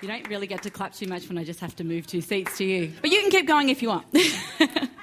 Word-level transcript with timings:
You 0.00 0.08
don't 0.08 0.26
really 0.30 0.46
get 0.46 0.62
to 0.62 0.70
clap 0.70 0.94
too 0.94 1.06
much 1.06 1.28
when 1.28 1.36
I 1.36 1.44
just 1.44 1.60
have 1.60 1.76
to 1.76 1.84
move 1.84 2.06
two 2.06 2.22
seats 2.22 2.56
to 2.56 2.64
you. 2.64 2.90
But 3.02 3.10
you 3.10 3.20
can 3.20 3.30
keep 3.30 3.46
going 3.46 3.68
if 3.68 3.82
you 3.82 3.88
want. 3.88 4.06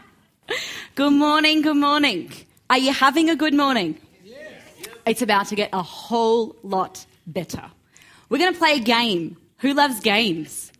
good 0.95 1.13
morning, 1.13 1.61
good 1.61 1.77
morning. 1.77 2.31
Are 2.67 2.79
you 2.79 2.91
having 2.91 3.29
a 3.29 3.35
good 3.35 3.53
morning? 3.53 3.99
Yes. 4.25 4.39
It's 5.05 5.21
about 5.21 5.47
to 5.47 5.55
get 5.55 5.69
a 5.71 5.83
whole 5.83 6.55
lot 6.63 7.05
better. 7.27 7.61
We're 8.29 8.39
going 8.39 8.53
to 8.53 8.57
play 8.57 8.73
a 8.73 8.79
game. 8.79 9.37
Who 9.59 9.75
loves 9.75 9.99
games? 9.99 10.71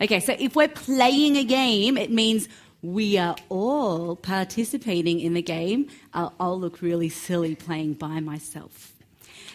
Okay, 0.00 0.18
so 0.18 0.34
if 0.36 0.56
we're 0.56 0.66
playing 0.66 1.36
a 1.36 1.44
game, 1.44 1.96
it 1.96 2.10
means 2.10 2.48
we 2.82 3.18
are 3.18 3.36
all 3.50 4.16
participating 4.16 5.20
in 5.20 5.34
the 5.34 5.42
game. 5.42 5.88
I'll, 6.12 6.34
I'll 6.40 6.58
look 6.58 6.82
really 6.82 7.08
silly 7.08 7.54
playing 7.54 7.94
by 7.94 8.18
myself. 8.18 8.94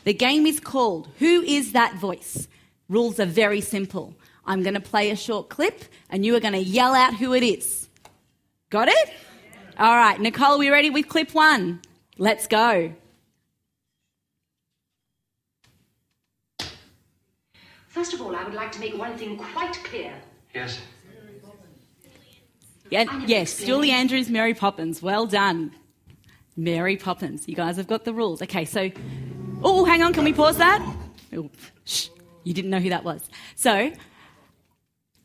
The 0.05 0.13
game 0.13 0.45
is 0.45 0.61
called 0.61 1.09
Who 1.19 1.41
is 1.41 1.73
That 1.73 1.95
Voice? 1.95 2.47
Rules 2.89 3.19
are 3.19 3.25
very 3.25 3.61
simple. 3.61 4.15
I'm 4.45 4.63
going 4.63 4.73
to 4.73 4.79
play 4.79 5.11
a 5.11 5.15
short 5.15 5.49
clip 5.49 5.83
and 6.09 6.25
you 6.25 6.35
are 6.35 6.39
going 6.39 6.53
to 6.53 6.59
yell 6.59 6.95
out 6.95 7.13
who 7.13 7.33
it 7.33 7.43
is. 7.43 7.87
Got 8.71 8.87
it? 8.87 9.13
All 9.77 9.95
right, 9.95 10.19
Nicole, 10.19 10.55
are 10.55 10.57
we 10.57 10.69
ready 10.69 10.89
with 10.89 11.07
clip 11.07 11.33
one? 11.33 11.81
Let's 12.17 12.47
go. 12.47 12.93
First 17.87 18.13
of 18.13 18.21
all, 18.21 18.35
I 18.35 18.43
would 18.43 18.53
like 18.53 18.71
to 18.73 18.79
make 18.79 18.97
one 18.97 19.17
thing 19.17 19.37
quite 19.37 19.73
clear. 19.83 20.13
Yes. 20.53 20.79
Yeah, 22.89 23.23
yes, 23.27 23.57
Julie 23.63 23.91
Andrews, 23.91 24.29
Mary 24.29 24.53
Poppins. 24.53 25.01
Well 25.01 25.27
done. 25.27 25.75
Mary 26.57 26.97
Poppins. 26.97 27.47
You 27.47 27.55
guys 27.55 27.77
have 27.77 27.87
got 27.87 28.03
the 28.03 28.13
rules. 28.13 28.41
Okay, 28.41 28.65
so. 28.65 28.89
Oh, 29.63 29.85
hang 29.85 30.01
on, 30.01 30.13
can 30.13 30.23
we 30.23 30.33
pause 30.33 30.57
that? 30.57 30.81
Oh, 31.35 31.49
shh, 31.85 32.09
you 32.43 32.53
didn't 32.53 32.71
know 32.71 32.79
who 32.79 32.89
that 32.89 33.03
was. 33.03 33.27
So, 33.55 33.91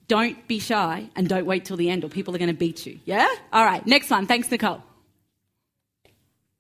don't 0.09 0.47
be 0.47 0.59
shy 0.59 1.09
and 1.17 1.29
don't 1.29 1.47
wait 1.47 1.65
till 1.65 1.77
the 1.77 1.91
end 1.91 2.05
or 2.05 2.09
people 2.09 2.35
are 2.35 2.39
going 2.39 2.51
to 2.51 2.57
beat 2.57 2.87
you. 2.87 2.99
Yeah? 3.05 3.29
All 3.53 3.65
right, 3.65 3.87
next 3.87 4.11
one. 4.11 4.27
Thanks, 4.27 4.51
Nicole. 4.51 4.83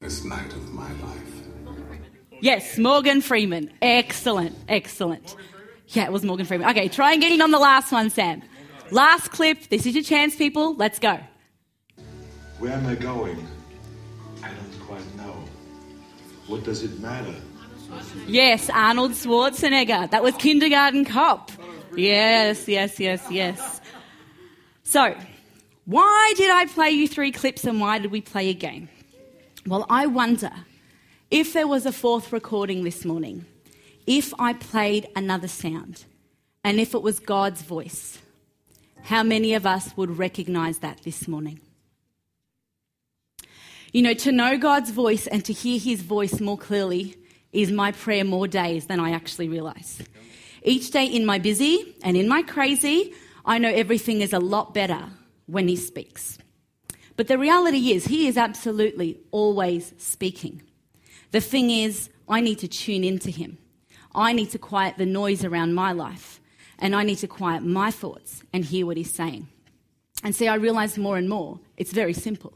This 0.00 0.24
night 0.24 0.52
of 0.52 0.72
my 0.72 0.90
life. 0.92 1.24
Yes, 2.40 2.76
Morgan 2.78 3.20
Freeman. 3.22 3.72
Excellent, 3.80 4.54
excellent. 4.68 5.36
Yeah, 5.88 6.04
it 6.04 6.12
was 6.12 6.24
Morgan 6.24 6.46
Freeman. 6.46 6.68
Okay, 6.70 6.88
try 6.88 7.12
and 7.12 7.22
get 7.22 7.32
in 7.32 7.40
on 7.40 7.50
the 7.50 7.58
last 7.58 7.92
one, 7.92 8.10
Sam. 8.10 8.42
Last 8.90 9.30
clip. 9.30 9.68
This 9.68 9.86
is 9.86 9.94
your 9.94 10.04
chance, 10.04 10.36
people. 10.36 10.74
Let's 10.74 10.98
go. 10.98 11.18
Where 12.58 12.72
am 12.72 12.86
I 12.86 12.94
going? 12.96 13.46
I 14.42 14.48
don't 14.48 14.80
quite 14.86 15.16
know. 15.16 15.34
What 16.46 16.64
does 16.64 16.82
it 16.82 17.00
matter? 17.00 17.34
Yes, 18.26 18.70
Arnold 18.70 19.12
Schwarzenegger. 19.12 20.10
That 20.10 20.22
was 20.22 20.34
Kindergarten 20.36 21.04
Cop. 21.04 21.50
Yes, 21.96 22.66
yes, 22.68 22.98
yes, 22.98 23.26
yes. 23.30 23.80
So, 24.82 25.14
why 25.84 26.34
did 26.36 26.50
I 26.50 26.66
play 26.66 26.90
you 26.90 27.06
three 27.06 27.32
clips 27.32 27.64
and 27.64 27.80
why 27.80 27.98
did 27.98 28.10
we 28.10 28.20
play 28.20 28.48
a 28.48 28.54
game? 28.54 28.88
Well, 29.66 29.86
I 29.88 30.06
wonder 30.06 30.50
if 31.30 31.52
there 31.52 31.66
was 31.66 31.86
a 31.86 31.92
fourth 31.92 32.32
recording 32.32 32.84
this 32.84 33.04
morning, 33.04 33.44
if 34.06 34.32
I 34.38 34.52
played 34.52 35.08
another 35.16 35.48
sound, 35.48 36.04
and 36.62 36.80
if 36.80 36.94
it 36.94 37.02
was 37.02 37.18
God's 37.18 37.62
voice, 37.62 38.18
how 39.02 39.22
many 39.22 39.54
of 39.54 39.66
us 39.66 39.96
would 39.96 40.18
recognize 40.18 40.78
that 40.78 41.02
this 41.02 41.28
morning? 41.28 41.60
You 43.92 44.02
know, 44.02 44.14
to 44.14 44.32
know 44.32 44.58
God's 44.58 44.90
voice 44.90 45.26
and 45.26 45.44
to 45.44 45.52
hear 45.52 45.78
his 45.78 46.02
voice 46.02 46.40
more 46.40 46.58
clearly 46.58 47.16
is 47.54 47.70
my 47.70 47.92
prayer 47.92 48.24
more 48.24 48.48
days 48.48 48.86
than 48.86 49.00
I 49.00 49.12
actually 49.12 49.48
realize. 49.48 50.02
Each 50.62 50.90
day 50.90 51.06
in 51.06 51.24
my 51.24 51.38
busy 51.38 51.96
and 52.02 52.16
in 52.16 52.28
my 52.28 52.42
crazy, 52.42 53.14
I 53.44 53.58
know 53.58 53.68
everything 53.68 54.20
is 54.20 54.32
a 54.32 54.38
lot 54.38 54.74
better 54.74 55.04
when 55.46 55.68
he 55.68 55.76
speaks. 55.76 56.38
But 57.16 57.28
the 57.28 57.38
reality 57.38 57.92
is, 57.92 58.06
he 58.06 58.26
is 58.26 58.36
absolutely 58.36 59.20
always 59.30 59.92
speaking. 59.98 60.62
The 61.30 61.40
thing 61.40 61.70
is, 61.70 62.10
I 62.28 62.40
need 62.40 62.58
to 62.60 62.68
tune 62.68 63.04
into 63.04 63.30
him. 63.30 63.58
I 64.14 64.32
need 64.32 64.50
to 64.50 64.58
quiet 64.58 64.96
the 64.96 65.06
noise 65.06 65.44
around 65.44 65.74
my 65.74 65.92
life, 65.92 66.40
and 66.78 66.94
I 66.94 67.02
need 67.02 67.18
to 67.18 67.28
quiet 67.28 67.62
my 67.62 67.90
thoughts 67.90 68.42
and 68.52 68.64
hear 68.64 68.86
what 68.86 68.96
he's 68.96 69.12
saying. 69.12 69.48
And 70.22 70.34
see, 70.34 70.48
I 70.48 70.54
realize 70.54 70.96
more 70.96 71.18
and 71.18 71.28
more, 71.28 71.60
it's 71.76 71.92
very 71.92 72.14
simple. 72.14 72.54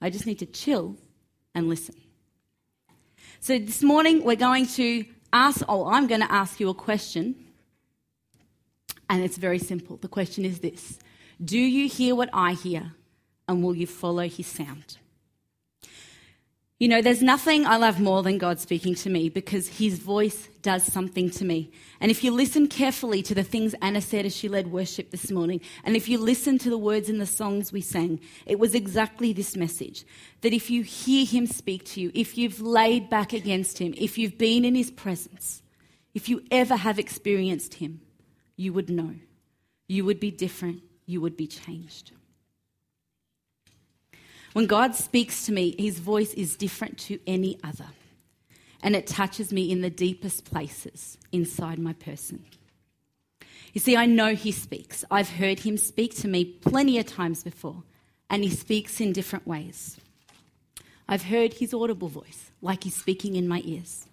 I 0.00 0.10
just 0.10 0.26
need 0.26 0.38
to 0.38 0.46
chill 0.46 0.96
and 1.54 1.68
listen. 1.68 1.94
So 3.42 3.58
this 3.58 3.82
morning 3.82 4.22
we're 4.22 4.36
going 4.36 4.66
to 4.66 5.06
ask, 5.32 5.62
oh, 5.66 5.86
I'm 5.86 6.06
going 6.06 6.20
to 6.20 6.30
ask 6.30 6.60
you 6.60 6.68
a 6.68 6.74
question. 6.74 7.34
And 9.08 9.24
it's 9.24 9.38
very 9.38 9.58
simple. 9.58 9.96
The 9.96 10.08
question 10.08 10.44
is 10.44 10.58
this 10.58 10.98
Do 11.42 11.58
you 11.58 11.88
hear 11.88 12.14
what 12.14 12.28
I 12.34 12.52
hear? 12.52 12.92
And 13.48 13.64
will 13.64 13.74
you 13.74 13.86
follow 13.86 14.28
his 14.28 14.46
sound? 14.46 14.98
You 16.80 16.88
know, 16.88 17.02
there's 17.02 17.20
nothing 17.22 17.66
I 17.66 17.76
love 17.76 18.00
more 18.00 18.22
than 18.22 18.38
God 18.38 18.58
speaking 18.58 18.94
to 18.94 19.10
me 19.10 19.28
because 19.28 19.68
his 19.68 19.98
voice 19.98 20.48
does 20.62 20.82
something 20.82 21.28
to 21.32 21.44
me. 21.44 21.70
And 22.00 22.10
if 22.10 22.24
you 22.24 22.32
listen 22.32 22.68
carefully 22.68 23.22
to 23.24 23.34
the 23.34 23.42
things 23.42 23.74
Anna 23.82 24.00
said 24.00 24.24
as 24.24 24.34
she 24.34 24.48
led 24.48 24.72
worship 24.72 25.10
this 25.10 25.30
morning, 25.30 25.60
and 25.84 25.94
if 25.94 26.08
you 26.08 26.16
listen 26.16 26.56
to 26.56 26.70
the 26.70 26.78
words 26.78 27.10
in 27.10 27.18
the 27.18 27.26
songs 27.26 27.70
we 27.70 27.82
sang, 27.82 28.18
it 28.46 28.58
was 28.58 28.74
exactly 28.74 29.34
this 29.34 29.58
message 29.58 30.06
that 30.40 30.54
if 30.54 30.70
you 30.70 30.82
hear 30.82 31.26
him 31.26 31.46
speak 31.46 31.84
to 31.84 32.00
you, 32.00 32.10
if 32.14 32.38
you've 32.38 32.62
laid 32.62 33.10
back 33.10 33.34
against 33.34 33.76
him, 33.76 33.92
if 33.98 34.16
you've 34.16 34.38
been 34.38 34.64
in 34.64 34.74
his 34.74 34.90
presence, 34.90 35.62
if 36.14 36.30
you 36.30 36.42
ever 36.50 36.76
have 36.76 36.98
experienced 36.98 37.74
him, 37.74 38.00
you 38.56 38.72
would 38.72 38.88
know. 38.88 39.16
You 39.86 40.06
would 40.06 40.18
be 40.18 40.30
different. 40.30 40.82
You 41.04 41.20
would 41.20 41.36
be 41.36 41.46
changed. 41.46 42.12
When 44.52 44.66
God 44.66 44.94
speaks 44.94 45.46
to 45.46 45.52
me, 45.52 45.74
his 45.78 45.98
voice 45.98 46.34
is 46.34 46.56
different 46.56 46.98
to 46.98 47.20
any 47.26 47.58
other. 47.62 47.86
And 48.82 48.96
it 48.96 49.06
touches 49.06 49.52
me 49.52 49.70
in 49.70 49.82
the 49.82 49.90
deepest 49.90 50.44
places 50.44 51.18
inside 51.32 51.78
my 51.78 51.92
person. 51.92 52.44
You 53.72 53.80
see, 53.80 53.96
I 53.96 54.06
know 54.06 54.34
he 54.34 54.50
speaks. 54.50 55.04
I've 55.10 55.30
heard 55.30 55.60
him 55.60 55.76
speak 55.76 56.16
to 56.16 56.28
me 56.28 56.44
plenty 56.44 56.98
of 56.98 57.06
times 57.06 57.44
before, 57.44 57.84
and 58.28 58.42
he 58.42 58.50
speaks 58.50 59.00
in 59.00 59.12
different 59.12 59.46
ways. 59.46 59.96
I've 61.08 61.24
heard 61.24 61.54
his 61.54 61.72
audible 61.72 62.08
voice, 62.08 62.50
like 62.62 62.84
he's 62.84 62.96
speaking 62.96 63.36
in 63.36 63.46
my 63.46 63.62
ears. 63.64 64.06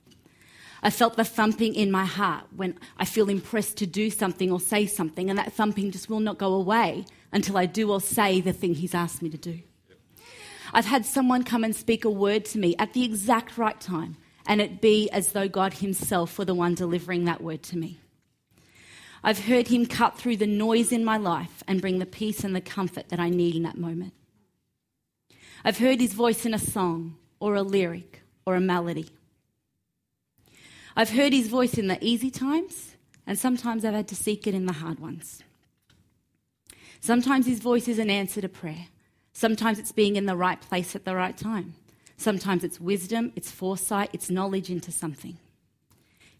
I 0.84 0.92
felt 0.92 1.16
the 1.16 1.26
thumping 1.26 1.74
in 1.74 1.90
my 1.90 2.06
heart 2.06 2.46
when 2.56 2.78
I 2.98 3.06
feel 3.06 3.30
impressed 3.30 3.78
to 3.78 3.88
do 3.88 4.12
something 4.12 4.52
or 4.52 4.60
say 4.60 4.86
something, 4.86 5.30
and 5.30 5.40
that 5.40 5.54
thumping 5.54 5.90
just 5.90 6.10
will 6.10 6.20
not 6.20 6.38
go 6.38 6.54
away 6.54 7.06
until 7.32 7.58
I 7.58 7.66
do 7.66 7.92
or 7.92 8.00
say 8.00 8.42
the 8.42 8.54
thing 8.54 8.76
he's 8.76 8.94
asked 8.94 9.24
me 9.24 9.30
to 9.30 9.38
do. 9.38 9.60
I've 10.78 10.86
had 10.86 11.08
someone 11.08 11.42
come 11.42 11.64
and 11.64 11.76
speak 11.76 12.06
a 12.06 12.10
word 12.12 12.46
to 12.46 12.60
me 12.60 12.76
at 12.78 12.94
the 12.94 13.04
exact 13.04 13.58
right 13.58 13.82
time, 13.82 14.16
and 14.46 14.62
it 14.62 14.80
be 14.80 15.10
as 15.10 15.32
though 15.32 15.48
God 15.48 15.74
Himself 15.74 16.38
were 16.38 16.46
the 16.46 16.54
one 16.54 16.76
delivering 16.76 17.26
that 17.26 17.42
word 17.42 17.64
to 17.64 17.78
me. 17.78 18.00
I've 19.24 19.46
heard 19.46 19.70
Him 19.70 19.88
cut 19.88 20.20
through 20.20 20.38
the 20.38 20.46
noise 20.46 20.92
in 20.92 21.04
my 21.04 21.18
life 21.18 21.64
and 21.68 21.82
bring 21.82 21.98
the 21.98 22.06
peace 22.06 22.44
and 22.44 22.56
the 22.56 22.62
comfort 22.62 23.10
that 23.10 23.20
I 23.20 23.30
need 23.30 23.56
in 23.56 23.64
that 23.64 23.80
moment. 23.80 24.14
I've 25.66 25.80
heard 25.80 26.00
His 26.00 26.14
voice 26.14 26.46
in 26.46 26.54
a 26.54 26.60
song 26.60 27.16
or 27.40 27.56
a 27.56 27.64
lyric 27.64 28.22
or 28.46 28.54
a 28.54 28.62
melody. 28.62 29.10
I've 30.96 31.10
heard 31.10 31.34
His 31.34 31.48
voice 31.48 31.74
in 31.74 31.88
the 31.88 31.98
easy 32.06 32.30
times, 32.30 32.96
and 33.26 33.40
sometimes 33.40 33.84
I've 33.84 33.96
had 33.96 34.08
to 34.10 34.16
seek 34.16 34.46
it 34.46 34.54
in 34.54 34.68
the 34.68 34.74
hard 34.74 35.00
ones. 35.00 35.42
Sometimes 37.00 37.48
His 37.48 37.62
voice 37.62 37.88
is 37.88 37.98
an 37.98 38.12
answer 38.12 38.42
to 38.42 38.48
prayer. 38.48 38.90
Sometimes 39.38 39.78
it's 39.78 39.92
being 39.92 40.16
in 40.16 40.26
the 40.26 40.36
right 40.36 40.60
place 40.60 40.96
at 40.96 41.06
the 41.06 41.14
right 41.14 41.38
time. 41.38 41.76
Sometimes 42.18 42.64
it's 42.64 42.82
wisdom, 42.82 43.32
it's 43.36 43.52
foresight, 43.52 44.10
it's 44.12 44.32
knowledge 44.32 44.72
into 44.72 44.92
something. 44.92 45.38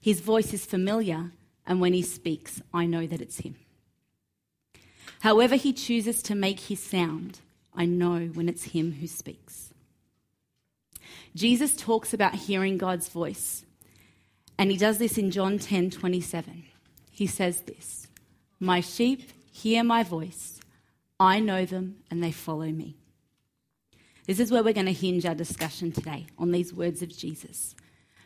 His 0.02 0.20
voice 0.20 0.52
is 0.52 0.66
familiar, 0.66 1.30
and 1.68 1.80
when 1.80 1.94
he 1.94 2.02
speaks, 2.02 2.60
I 2.74 2.88
know 2.88 3.06
that 3.06 3.22
it's 3.22 3.42
him. 3.42 3.56
However, 5.20 5.58
he 5.58 5.74
chooses 5.74 6.24
to 6.24 6.34
make 6.34 6.60
his 6.60 6.80
sound, 6.80 7.42
I 7.72 7.86
know 7.86 8.32
when 8.34 8.50
it's 8.50 8.64
him 8.64 8.94
who 8.94 9.06
speaks. 9.06 9.72
Jesus 11.36 11.76
talks 11.76 12.16
about 12.16 12.34
hearing 12.34 12.80
God's 12.80 13.10
voice, 13.10 13.64
and 14.58 14.72
he 14.72 14.78
does 14.78 14.98
this 14.98 15.20
in 15.20 15.30
John 15.30 15.60
10 15.60 15.92
27. 15.92 16.64
He 17.12 17.28
says 17.28 17.62
this 17.62 18.08
My 18.60 18.82
sheep 18.82 19.30
hear 19.52 19.84
my 19.84 20.02
voice 20.02 20.57
I 21.20 21.40
know 21.40 21.66
them 21.66 21.98
and 22.12 22.24
they 22.24 22.32
follow 22.32 22.68
me. 22.68 22.96
This 24.26 24.40
is 24.40 24.52
where 24.52 24.64
we're 24.64 24.74
going 24.74 24.88
to 24.88 24.94
hinge 24.94 25.26
our 25.26 25.36
discussion 25.36 25.92
today 25.92 26.28
on 26.38 26.52
these 26.52 26.74
words 26.74 27.02
of 27.02 27.16
Jesus. 27.16 27.76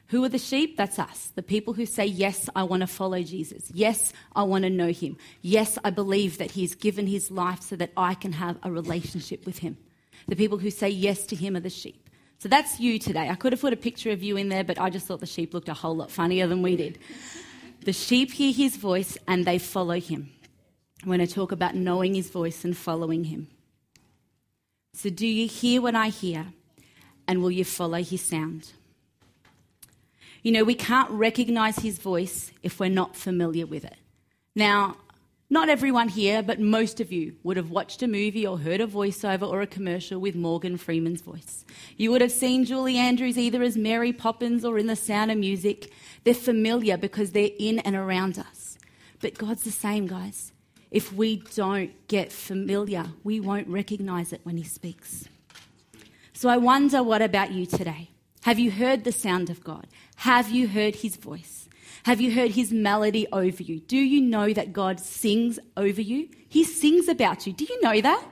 Who 0.08 0.24
are 0.26 0.30
the 0.30 0.38
sheep? 0.38 0.76
That's 0.76 1.00
us. 1.00 1.32
The 1.36 1.44
people 1.44 1.74
who 1.74 1.86
say, 1.86 2.06
Yes, 2.06 2.50
I 2.54 2.64
want 2.64 2.82
to 2.82 2.88
follow 2.88 3.22
Jesus. 3.22 3.72
Yes, 3.74 4.12
I 4.36 4.44
want 4.44 4.64
to 4.64 4.70
know 4.70 4.92
him. 4.92 5.16
Yes, 5.42 5.78
I 5.86 5.90
believe 5.90 6.38
that 6.38 6.52
he's 6.52 6.76
given 6.76 7.08
his 7.08 7.32
life 7.32 7.62
so 7.62 7.78
that 7.78 7.92
I 7.96 8.16
can 8.16 8.34
have 8.34 8.58
a 8.64 8.72
relationship 8.72 9.46
with 9.46 9.60
him. 9.60 9.78
The 10.28 10.36
people 10.36 10.58
who 10.58 10.70
say 10.70 10.90
yes 10.90 11.26
to 11.28 11.36
him 11.36 11.56
are 11.56 11.62
the 11.62 11.70
sheep. 11.70 12.10
So 12.40 12.50
that's 12.50 12.80
you 12.80 13.00
today. 13.00 13.30
I 13.30 13.36
could 13.36 13.54
have 13.54 13.62
put 13.62 13.72
a 13.72 13.78
picture 13.78 14.12
of 14.12 14.22
you 14.22 14.36
in 14.36 14.50
there, 14.50 14.64
but 14.64 14.82
I 14.82 14.90
just 14.90 15.06
thought 15.06 15.20
the 15.22 15.28
sheep 15.28 15.54
looked 15.54 15.70
a 15.70 15.74
whole 15.74 15.96
lot 15.96 16.12
funnier 16.12 16.48
than 16.48 16.62
we 16.62 16.76
did. 16.76 16.98
The 17.86 17.94
sheep 17.94 18.32
hear 18.32 18.52
his 18.52 18.76
voice 18.76 19.18
and 19.28 19.46
they 19.46 19.60
follow 19.60 20.00
him. 20.00 20.32
When 21.04 21.20
I 21.20 21.26
talk 21.26 21.52
about 21.52 21.76
knowing 21.76 22.14
his 22.14 22.30
voice 22.30 22.64
and 22.64 22.78
following 22.78 23.26
him. 23.26 23.48
So, 24.94 25.10
do 25.10 25.26
you 25.26 25.48
hear 25.48 25.82
what 25.82 25.96
I 25.96 26.10
hear? 26.10 26.48
And 27.28 27.42
will 27.42 27.52
you 27.52 27.66
follow 27.66 28.04
his 28.04 28.22
sound? 28.22 28.74
You 30.44 30.52
know, 30.52 30.64
we 30.64 30.76
can't 30.76 31.10
recognize 31.12 31.78
his 31.80 31.98
voice 31.98 32.52
if 32.62 32.80
we're 32.80 32.90
not 32.90 33.16
familiar 33.16 33.66
with 33.66 33.86
it. 33.86 33.96
Now, 34.56 34.98
not 35.50 35.70
everyone 35.70 36.08
here, 36.08 36.42
but 36.42 36.60
most 36.60 37.00
of 37.00 37.12
you 37.12 37.36
would 37.44 37.58
have 37.58 37.72
watched 37.72 38.02
a 38.02 38.08
movie 38.08 38.48
or 38.48 38.58
heard 38.58 38.82
a 38.82 38.88
voiceover 38.88 39.48
or 39.48 39.62
a 39.62 39.68
commercial 39.68 40.20
with 40.20 40.36
Morgan 40.36 40.78
Freeman's 40.78 41.22
voice. 41.22 41.66
You 41.98 42.12
would 42.12 42.22
have 42.22 42.32
seen 42.32 42.64
Julie 42.66 42.98
Andrews 42.98 43.38
either 43.38 43.62
as 43.62 43.76
Mary 43.76 44.14
Poppins 44.14 44.64
or 44.64 44.78
in 44.78 44.88
The 44.88 44.96
Sound 44.96 45.30
of 45.30 45.38
Music. 45.38 45.92
They're 46.24 46.34
familiar 46.34 46.96
because 46.96 47.32
they're 47.32 47.50
in 47.60 47.80
and 47.80 47.96
around 47.96 48.40
us. 48.40 48.78
But 49.20 49.38
God's 49.38 49.64
the 49.64 49.72
same, 49.72 50.08
guys. 50.08 50.51
If 50.92 51.14
we 51.14 51.38
don't 51.56 51.92
get 52.08 52.32
familiar, 52.32 53.06
we 53.24 53.40
won't 53.40 53.68
recognize 53.70 54.34
it 54.34 54.42
when 54.44 54.58
He 54.58 54.64
speaks. 54.64 55.30
So 56.34 56.50
I 56.50 56.58
wonder 56.58 57.02
what 57.02 57.22
about 57.22 57.52
you 57.52 57.66
today? 57.66 58.10
Have 58.42 58.60
you 58.60 58.72
heard 58.72 59.04
the 59.04 59.12
sound 59.12 59.50
of 59.50 59.64
God? 59.64 59.88
Have 60.18 60.50
you 60.50 60.68
heard 60.68 60.96
His 60.96 61.16
voice? 61.16 61.70
Have 62.04 62.20
you 62.20 62.34
heard 62.34 62.52
His 62.52 62.74
melody 62.74 63.26
over 63.32 63.64
you? 63.64 63.80
Do 63.80 63.98
you 63.98 64.20
know 64.20 64.52
that 64.52 64.74
God 64.74 65.00
sings 65.00 65.60
over 65.78 66.02
you? 66.02 66.28
He 66.50 66.64
sings 66.64 67.08
about 67.08 67.48
you. 67.48 67.54
Do 67.54 67.64
you 67.64 67.82
know 67.82 68.02
that? 68.02 68.26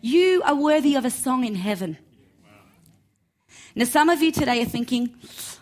You 0.00 0.42
are 0.44 0.54
worthy 0.54 0.94
of 0.94 1.04
a 1.04 1.10
song 1.10 1.44
in 1.44 1.56
heaven. 1.56 1.98
Now, 3.74 3.84
some 3.84 4.08
of 4.08 4.22
you 4.22 4.32
today 4.32 4.62
are 4.62 4.66
thinking, 4.66 5.14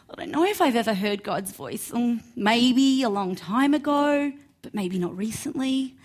I 0.09 0.15
don't 0.17 0.31
know 0.31 0.45
if 0.45 0.61
I've 0.61 0.77
ever 0.77 0.95
heard 0.95 1.25
God's 1.25 1.51
voice. 1.51 1.93
Um, 1.93 2.23
maybe 2.37 3.03
a 3.03 3.09
long 3.09 3.35
time 3.35 3.75
ago, 3.75 4.31
but 4.63 4.75
maybe 4.75 4.99
not 4.99 5.17
recently. 5.17 5.97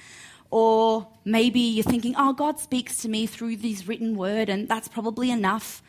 Or 0.51 1.07
maybe 1.25 1.59
you're 1.59 1.83
thinking, 1.83 2.15
oh, 2.17 2.33
God 2.33 2.59
speaks 2.59 2.97
to 2.99 3.09
me 3.09 3.27
through 3.27 3.57
this 3.57 3.87
written 3.87 4.15
word, 4.15 4.49
and 4.49 4.67
that's 4.67 4.87
probably 4.87 5.29
enough. 5.29 5.83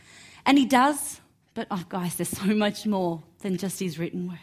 And 0.45 0.59
He 0.59 0.67
does, 0.67 1.21
but 1.55 1.67
oh, 1.71 1.85
guys, 1.89 2.17
there's 2.17 2.29
so 2.29 2.55
much 2.55 2.87
more 2.87 3.23
than 3.41 3.57
just 3.57 3.81
His 3.81 3.99
written 3.99 4.29
word. 4.29 4.39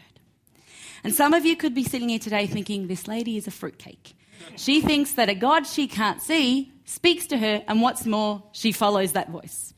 And 1.04 1.14
some 1.14 1.34
of 1.34 1.44
you 1.46 1.56
could 1.56 1.74
be 1.74 1.84
sitting 1.84 2.08
here 2.08 2.18
today 2.18 2.46
thinking, 2.46 2.88
this 2.88 3.06
lady 3.06 3.36
is 3.36 3.46
a 3.46 3.52
fruitcake. 3.52 4.14
She 4.56 4.80
thinks 4.80 5.12
that 5.12 5.28
a 5.28 5.34
God 5.34 5.66
she 5.66 5.86
can't 5.86 6.20
see 6.20 6.72
speaks 6.84 7.26
to 7.28 7.38
her, 7.38 7.62
and 7.68 7.82
what's 7.82 8.06
more, 8.06 8.42
she 8.52 8.72
follows 8.72 9.12
that 9.12 9.30
voice. 9.30 9.74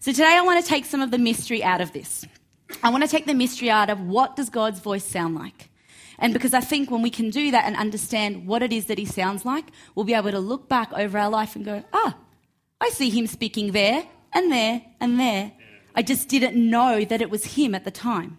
So 0.00 0.12
today 0.12 0.36
I 0.36 0.42
want 0.42 0.62
to 0.62 0.68
take 0.68 0.84
some 0.84 1.00
of 1.00 1.10
the 1.10 1.18
mystery 1.18 1.64
out 1.64 1.80
of 1.80 1.92
this. 1.92 2.24
I 2.82 2.90
want 2.90 3.04
to 3.04 3.08
take 3.08 3.26
the 3.26 3.34
mystery 3.34 3.70
out 3.70 3.90
of 3.90 4.00
what 4.00 4.36
does 4.36 4.50
God's 4.50 4.80
voice 4.80 5.04
sound 5.04 5.34
like? 5.34 5.70
And 6.18 6.32
because 6.32 6.54
I 6.54 6.60
think 6.60 6.90
when 6.90 7.02
we 7.02 7.10
can 7.10 7.30
do 7.30 7.50
that 7.50 7.64
and 7.64 7.76
understand 7.76 8.46
what 8.46 8.62
it 8.62 8.72
is 8.72 8.86
that 8.86 8.98
he 8.98 9.04
sounds 9.04 9.44
like, 9.44 9.66
we'll 9.94 10.04
be 10.04 10.14
able 10.14 10.30
to 10.30 10.38
look 10.38 10.68
back 10.68 10.92
over 10.92 11.18
our 11.18 11.30
life 11.30 11.56
and 11.56 11.64
go, 11.64 11.84
ah, 11.92 12.16
I 12.80 12.88
see 12.90 13.10
him 13.10 13.26
speaking 13.26 13.72
there 13.72 14.04
and 14.32 14.50
there 14.50 14.82
and 15.00 15.18
there. 15.18 15.52
I 15.94 16.02
just 16.02 16.28
didn't 16.28 16.56
know 16.56 17.04
that 17.04 17.20
it 17.20 17.30
was 17.30 17.56
him 17.56 17.74
at 17.74 17.84
the 17.84 17.90
time. 17.90 18.38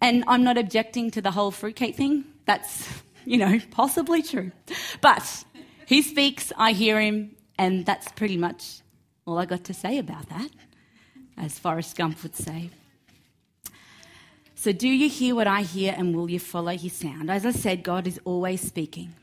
And 0.00 0.24
I'm 0.28 0.44
not 0.44 0.58
objecting 0.58 1.10
to 1.12 1.22
the 1.22 1.30
whole 1.30 1.50
fruitcake 1.50 1.96
thing. 1.96 2.24
That's, 2.44 2.88
you 3.24 3.38
know, 3.38 3.58
possibly 3.70 4.22
true. 4.22 4.52
But 5.00 5.44
he 5.86 6.02
speaks, 6.02 6.52
I 6.56 6.72
hear 6.72 7.00
him, 7.00 7.36
and 7.58 7.84
that's 7.84 8.12
pretty 8.12 8.36
much 8.36 8.80
all 9.26 9.38
I 9.38 9.46
got 9.46 9.64
to 9.64 9.74
say 9.74 9.98
about 9.98 10.28
that, 10.28 10.50
as 11.36 11.58
Forrest 11.58 11.96
Gump 11.96 12.22
would 12.22 12.36
say. 12.36 12.70
So, 14.60 14.72
do 14.72 14.88
you 14.88 15.08
hear 15.08 15.36
what 15.36 15.46
I 15.46 15.62
hear 15.62 15.94
and 15.96 16.16
will 16.16 16.28
you 16.28 16.40
follow 16.40 16.76
his 16.76 16.92
sound? 16.92 17.30
As 17.30 17.46
I 17.46 17.52
said, 17.52 17.84
God 17.84 18.08
is 18.08 18.18
always 18.24 18.60
speaking. 18.60 19.14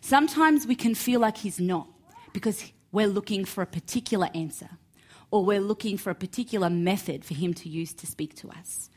Sometimes 0.00 0.68
we 0.68 0.76
can 0.76 0.94
feel 0.94 1.18
like 1.18 1.38
he's 1.38 1.58
not 1.58 1.88
because 2.32 2.70
we're 2.92 3.08
looking 3.08 3.44
for 3.44 3.60
a 3.60 3.66
particular 3.66 4.28
answer 4.36 4.70
or 5.32 5.44
we're 5.44 5.58
looking 5.60 5.96
for 5.98 6.10
a 6.10 6.14
particular 6.14 6.70
method 6.70 7.24
for 7.24 7.34
him 7.34 7.54
to 7.54 7.68
use 7.68 7.92
to 7.94 8.06
speak 8.06 8.36
to 8.36 8.50
us. 8.50 8.88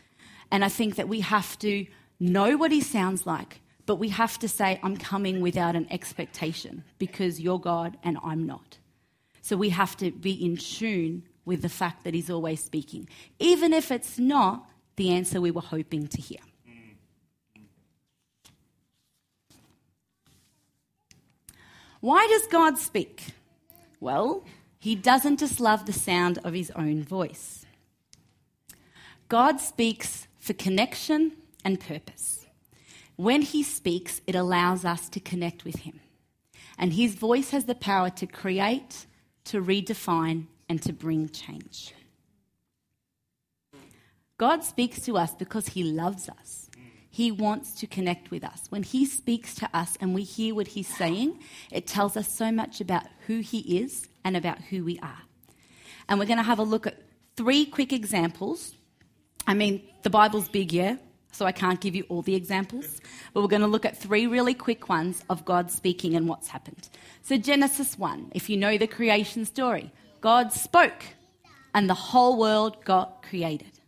And 0.51 0.63
I 0.63 0.69
think 0.69 0.97
that 0.97 1.09
we 1.09 1.21
have 1.21 1.57
to 1.59 1.87
know 2.19 2.57
what 2.57 2.71
he 2.71 2.81
sounds 2.81 3.25
like, 3.25 3.61
but 3.87 3.95
we 3.95 4.09
have 4.09 4.37
to 4.37 4.47
say, 4.47 4.79
I'm 4.83 4.97
coming 4.97 5.41
without 5.41 5.75
an 5.75 5.87
expectation 5.89 6.83
because 6.99 7.39
you're 7.39 7.57
God 7.57 7.97
and 8.03 8.19
I'm 8.23 8.45
not. 8.45 8.77
So 9.41 9.57
we 9.57 9.69
have 9.69 9.97
to 9.97 10.11
be 10.11 10.33
in 10.45 10.57
tune 10.57 11.23
with 11.43 11.63
the 11.63 11.69
fact 11.69 12.03
that 12.03 12.13
he's 12.13 12.29
always 12.29 12.63
speaking. 12.63 13.09
Even 13.39 13.73
if 13.73 13.89
it's 13.89 14.19
not 14.19 14.67
the 14.95 15.11
answer 15.11 15.41
we 15.41 15.51
were 15.51 15.61
hoping 15.61 16.07
to 16.07 16.21
hear. 16.21 16.39
Why 21.99 22.25
does 22.27 22.47
God 22.47 22.79
speak? 22.79 23.27
Well, 23.99 24.43
he 24.79 24.95
doesn't 24.95 25.39
just 25.39 25.59
love 25.59 25.85
the 25.85 25.93
sound 25.93 26.39
of 26.43 26.53
his 26.53 26.71
own 26.71 27.03
voice. 27.03 27.65
God 29.27 29.61
speaks 29.61 30.27
for 30.39 30.53
connection 30.53 31.33
and 31.63 31.79
purpose. 31.79 32.47
When 33.15 33.43
he 33.43 33.61
speaks, 33.61 34.19
it 34.25 34.33
allows 34.33 34.83
us 34.83 35.07
to 35.09 35.19
connect 35.19 35.63
with 35.63 35.75
him. 35.75 35.99
And 36.77 36.93
his 36.93 37.13
voice 37.13 37.51
has 37.51 37.65
the 37.65 37.75
power 37.75 38.09
to 38.09 38.25
create, 38.25 39.05
to 39.45 39.61
redefine, 39.61 40.47
and 40.67 40.81
to 40.81 40.91
bring 40.91 41.29
change. 41.29 41.93
God 44.41 44.63
speaks 44.63 45.01
to 45.01 45.19
us 45.19 45.35
because 45.35 45.67
He 45.67 45.83
loves 45.83 46.27
us. 46.27 46.67
He 47.11 47.31
wants 47.31 47.75
to 47.75 47.85
connect 47.85 48.31
with 48.31 48.43
us. 48.43 48.63
When 48.69 48.81
He 48.81 49.05
speaks 49.05 49.53
to 49.53 49.69
us 49.71 49.95
and 50.01 50.15
we 50.15 50.23
hear 50.23 50.55
what 50.55 50.69
He's 50.69 50.87
saying, 50.87 51.37
it 51.69 51.85
tells 51.85 52.17
us 52.17 52.35
so 52.35 52.51
much 52.51 52.81
about 52.81 53.03
who 53.27 53.41
He 53.41 53.59
is 53.83 54.07
and 54.25 54.35
about 54.35 54.57
who 54.57 54.83
we 54.83 54.97
are. 54.97 55.21
And 56.09 56.17
we're 56.17 56.25
going 56.25 56.39
to 56.39 56.43
have 56.43 56.57
a 56.57 56.63
look 56.63 56.87
at 56.87 57.03
three 57.35 57.67
quick 57.67 57.93
examples. 57.93 58.73
I 59.45 59.53
mean, 59.53 59.87
the 60.01 60.09
Bible's 60.09 60.49
big, 60.49 60.73
yeah? 60.73 60.95
So 61.31 61.45
I 61.45 61.51
can't 61.51 61.79
give 61.79 61.93
you 61.93 62.05
all 62.09 62.23
the 62.23 62.33
examples, 62.33 62.99
but 63.35 63.41
we're 63.41 63.47
going 63.47 63.61
to 63.61 63.67
look 63.67 63.85
at 63.85 63.95
three 63.95 64.25
really 64.25 64.55
quick 64.55 64.89
ones 64.89 65.21
of 65.29 65.45
God 65.45 65.69
speaking 65.69 66.15
and 66.15 66.27
what's 66.27 66.47
happened. 66.47 66.89
So, 67.21 67.37
Genesis 67.37 67.99
1, 67.99 68.31
if 68.33 68.49
you 68.49 68.57
know 68.57 68.79
the 68.79 68.87
creation 68.87 69.45
story, 69.45 69.91
God 70.19 70.51
spoke 70.51 71.03
and 71.75 71.87
the 71.87 71.93
whole 71.93 72.39
world 72.39 72.83
got 72.83 73.21
created. 73.21 73.80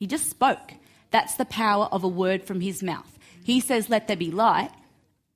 He 0.00 0.08
just 0.08 0.28
spoke. 0.28 0.72
That's 1.12 1.34
the 1.36 1.44
power 1.44 1.84
of 1.92 2.02
a 2.02 2.08
word 2.08 2.42
from 2.42 2.60
his 2.60 2.82
mouth. 2.82 3.18
He 3.44 3.60
says, 3.60 3.88
Let 3.88 4.08
there 4.08 4.16
be 4.16 4.30
light, 4.30 4.70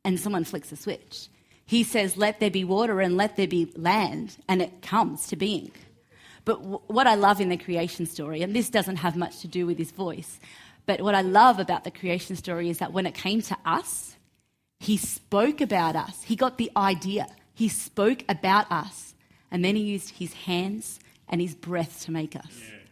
and 0.05 0.19
someone 0.19 0.45
flicks 0.45 0.73
a 0.73 0.77
switch. 0.77 1.29
He 1.67 1.85
says, 1.85 2.17
Let 2.17 2.41
there 2.41 2.51
be 2.51 2.65
water 2.65 3.01
and 3.01 3.17
let 3.17 3.37
there 3.37 3.47
be 3.47 3.71
land, 3.77 4.39
and 4.49 4.63
it 4.63 4.83
comes 4.83 5.27
to 5.29 5.37
being. 5.37 5.71
But 6.45 6.61
w- 6.61 6.81
what 6.87 7.07
I 7.07 7.15
love 7.15 7.41
in 7.41 7.51
the 7.51 7.57
creation 7.57 8.07
story, 8.07 8.43
and 8.43 8.57
this 8.57 8.71
doesn't 8.71 8.97
have 8.97 9.17
much 9.17 9.41
to 9.41 9.49
do 9.49 9.67
with 9.67 9.79
his 9.79 9.91
voice, 9.91 10.41
but 10.87 11.01
what 11.03 11.15
I 11.15 11.21
love 11.21 11.59
about 11.59 11.85
the 11.85 11.91
creation 11.91 12.37
story 12.37 12.71
is 12.71 12.79
that 12.79 12.93
when 12.93 13.07
it 13.07 13.15
came 13.15 13.43
to 13.43 13.57
us, 13.65 14.17
he 14.81 14.97
spoke 14.97 15.61
about 15.61 15.97
us. 15.97 16.23
He 16.23 16.37
got 16.37 16.59
the 16.59 16.71
idea. 16.77 17.27
He 17.55 17.69
spoke 17.69 18.25
about 18.29 18.71
us. 18.71 19.15
And 19.51 19.65
then 19.65 19.77
he 19.77 19.83
used 19.83 20.11
his 20.11 20.33
hands 20.33 20.99
and 21.29 21.41
his 21.41 21.55
breath 21.55 22.05
to 22.05 22.11
make 22.11 22.37
us. 22.37 22.61
Yeah. 22.61 22.84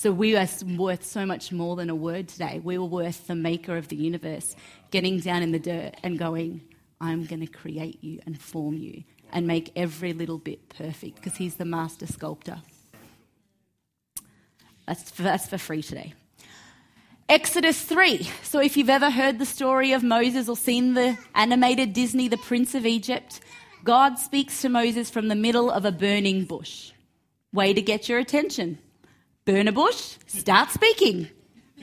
So 0.00 0.10
we 0.10 0.34
are 0.34 0.48
worth 0.78 1.04
so 1.04 1.26
much 1.26 1.52
more 1.52 1.76
than 1.76 1.90
a 1.90 1.94
word 1.94 2.28
today. 2.28 2.58
We 2.64 2.78
were 2.78 2.86
worth 2.86 3.26
the 3.26 3.34
maker 3.34 3.76
of 3.76 3.88
the 3.88 3.96
universe 3.96 4.56
getting 4.90 5.20
down 5.20 5.42
in 5.42 5.52
the 5.52 5.58
dirt 5.58 5.94
and 6.02 6.18
going, 6.18 6.62
I'm 7.02 7.26
going 7.26 7.46
to 7.46 7.46
create 7.46 8.02
you 8.02 8.18
and 8.24 8.40
form 8.40 8.78
you 8.78 9.04
and 9.30 9.46
make 9.46 9.70
every 9.76 10.14
little 10.14 10.38
bit 10.38 10.70
perfect 10.70 11.16
because 11.16 11.36
he's 11.36 11.56
the 11.56 11.66
master 11.66 12.06
sculptor. 12.06 12.62
That's 14.86 15.10
for, 15.10 15.22
that's 15.22 15.46
for 15.46 15.58
free 15.58 15.82
today. 15.82 16.14
Exodus 17.28 17.82
3. 17.82 18.26
So, 18.42 18.58
if 18.58 18.78
you've 18.78 18.88
ever 18.88 19.10
heard 19.10 19.38
the 19.38 19.44
story 19.44 19.92
of 19.92 20.02
Moses 20.02 20.48
or 20.48 20.56
seen 20.56 20.94
the 20.94 21.18
animated 21.34 21.92
Disney, 21.92 22.26
The 22.26 22.38
Prince 22.38 22.74
of 22.74 22.86
Egypt, 22.86 23.40
God 23.84 24.18
speaks 24.18 24.62
to 24.62 24.70
Moses 24.70 25.10
from 25.10 25.28
the 25.28 25.34
middle 25.34 25.70
of 25.70 25.84
a 25.84 25.92
burning 25.92 26.46
bush. 26.46 26.92
Way 27.52 27.74
to 27.74 27.82
get 27.82 28.08
your 28.08 28.18
attention 28.18 28.78
burn 29.50 29.66
a 29.66 29.72
bush, 29.72 30.16
start 30.26 30.70
speaking. 30.70 31.28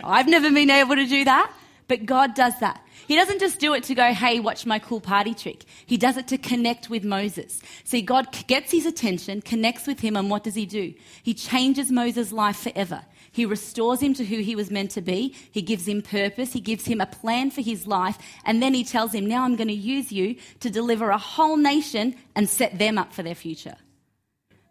I've 0.04 0.28
never 0.28 0.50
been 0.52 0.70
able 0.70 0.96
to 0.96 1.06
do 1.06 1.26
that, 1.26 1.52
but 1.88 2.06
God 2.06 2.34
does 2.34 2.58
that. 2.60 2.82
He 3.08 3.16
doesn't 3.16 3.40
just 3.40 3.60
do 3.60 3.74
it 3.74 3.84
to 3.86 3.96
go, 3.96 4.14
hey, 4.14 4.40
watch 4.40 4.66
my 4.66 4.80
cool 4.80 5.02
party 5.02 5.34
trick. 5.34 5.66
He 5.86 5.98
does 5.98 6.18
it 6.18 6.28
to 6.30 6.38
connect 6.38 6.90
with 6.90 7.04
Moses. 7.04 7.62
See, 7.84 8.02
God 8.02 8.28
gets 8.48 8.72
his 8.72 8.86
attention, 8.86 9.42
connects 9.42 9.86
with 9.86 10.00
him, 10.00 10.16
and 10.16 10.30
what 10.30 10.44
does 10.44 10.56
he 10.56 10.66
do? 10.66 10.94
He 11.24 11.34
changes 11.34 11.92
Moses' 11.92 12.32
life 12.32 12.58
forever. 12.58 13.04
He 13.32 13.46
restores 13.46 14.00
him 14.00 14.14
to 14.16 14.26
who 14.26 14.38
he 14.38 14.56
was 14.56 14.72
meant 14.72 14.92
to 14.92 15.02
be. 15.02 15.36
He 15.52 15.62
gives 15.62 15.88
him 15.88 16.02
purpose. 16.02 16.54
He 16.54 16.62
gives 16.62 16.86
him 16.86 17.02
a 17.02 17.06
plan 17.06 17.52
for 17.52 17.62
his 17.62 17.86
life. 17.86 18.18
And 18.46 18.64
then 18.64 18.74
he 18.74 18.84
tells 18.84 19.14
him, 19.14 19.26
now 19.26 19.44
I'm 19.44 19.56
going 19.56 19.68
to 19.68 19.74
use 19.74 20.12
you 20.12 20.36
to 20.62 20.70
deliver 20.70 21.10
a 21.10 21.18
whole 21.18 21.58
nation 21.58 22.16
and 22.36 22.50
set 22.50 22.80
them 22.80 22.98
up 22.98 23.14
for 23.14 23.24
their 23.24 23.36
future. 23.36 23.76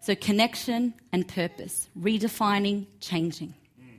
So, 0.07 0.15
connection 0.15 0.95
and 1.11 1.27
purpose, 1.27 1.89
redefining, 1.99 2.87
changing. 3.01 3.55
Mm. 3.77 3.99